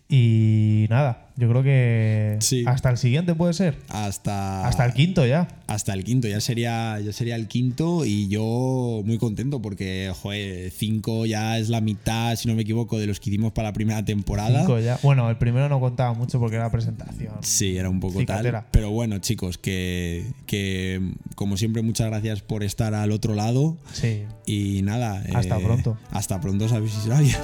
Y 0.06 0.86
nada, 0.90 1.28
yo 1.36 1.48
creo 1.48 1.62
que 1.62 2.36
Sí. 2.40 2.62
hasta 2.66 2.90
el 2.90 2.98
siguiente 2.98 3.34
puede 3.34 3.54
ser. 3.54 3.78
hasta 3.88 4.66
Hasta 4.68 4.84
el 4.84 4.92
quinto 4.92 5.24
ya. 5.26 5.48
hasta 5.66 5.94
el 5.94 6.04
quinto, 6.04 6.28
ya 6.28 6.40
sería, 6.42 7.00
ya 7.00 7.10
sería 7.12 7.36
el 7.36 7.48
quinto 7.48 8.04
y 8.04 8.28
yo 8.28 9.00
muy 9.04 9.16
contento 9.16 9.62
porque, 9.62 10.12
joder, 10.20 10.70
cinco 10.70 11.24
ya 11.24 11.56
es 11.58 11.70
la 11.70 11.80
mitad, 11.80 12.36
si 12.36 12.48
no 12.48 12.54
me 12.54 12.62
equivoco, 12.62 12.98
de 12.98 13.06
los 13.06 13.18
que 13.18 13.30
hicimos 13.30 13.52
para 13.52 13.68
la 13.68 13.72
primera 13.72 14.04
temporada. 14.04 14.60
Cinco 14.60 14.78
ya. 14.78 14.98
Bueno, 15.02 15.30
el 15.30 15.38
primero 15.38 15.70
no 15.70 15.80
contaba 15.80 16.12
mucho 16.12 16.38
porque 16.38 16.56
era 16.56 16.70
presentación. 16.70 17.32
Sí, 17.40 17.76
era 17.78 17.88
un 17.88 17.98
poco 17.98 18.20
Cicatera. 18.20 18.60
tal. 18.60 18.68
Pero 18.72 18.90
bueno, 18.90 19.18
chicos, 19.20 19.56
que, 19.56 20.26
que 20.46 21.00
como 21.34 21.56
siempre, 21.56 21.80
muchas 21.82 22.08
gracias 22.08 22.42
por 22.42 22.62
estar 22.62 22.92
al 22.94 23.10
otro 23.10 23.34
lado 23.34 23.78
Sí. 23.94 24.24
y 24.44 24.82
nada. 24.82 25.24
Hasta 25.34 25.56
eh, 25.56 25.64
pronto. 25.64 25.96
Hasta 26.10 26.40
pronto, 26.42 26.68
sabéis. 26.68 26.94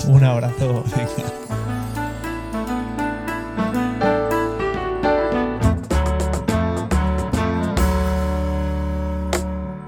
Un 0.09 0.23
abrazo. 0.25 0.85
Venga. 0.95 1.90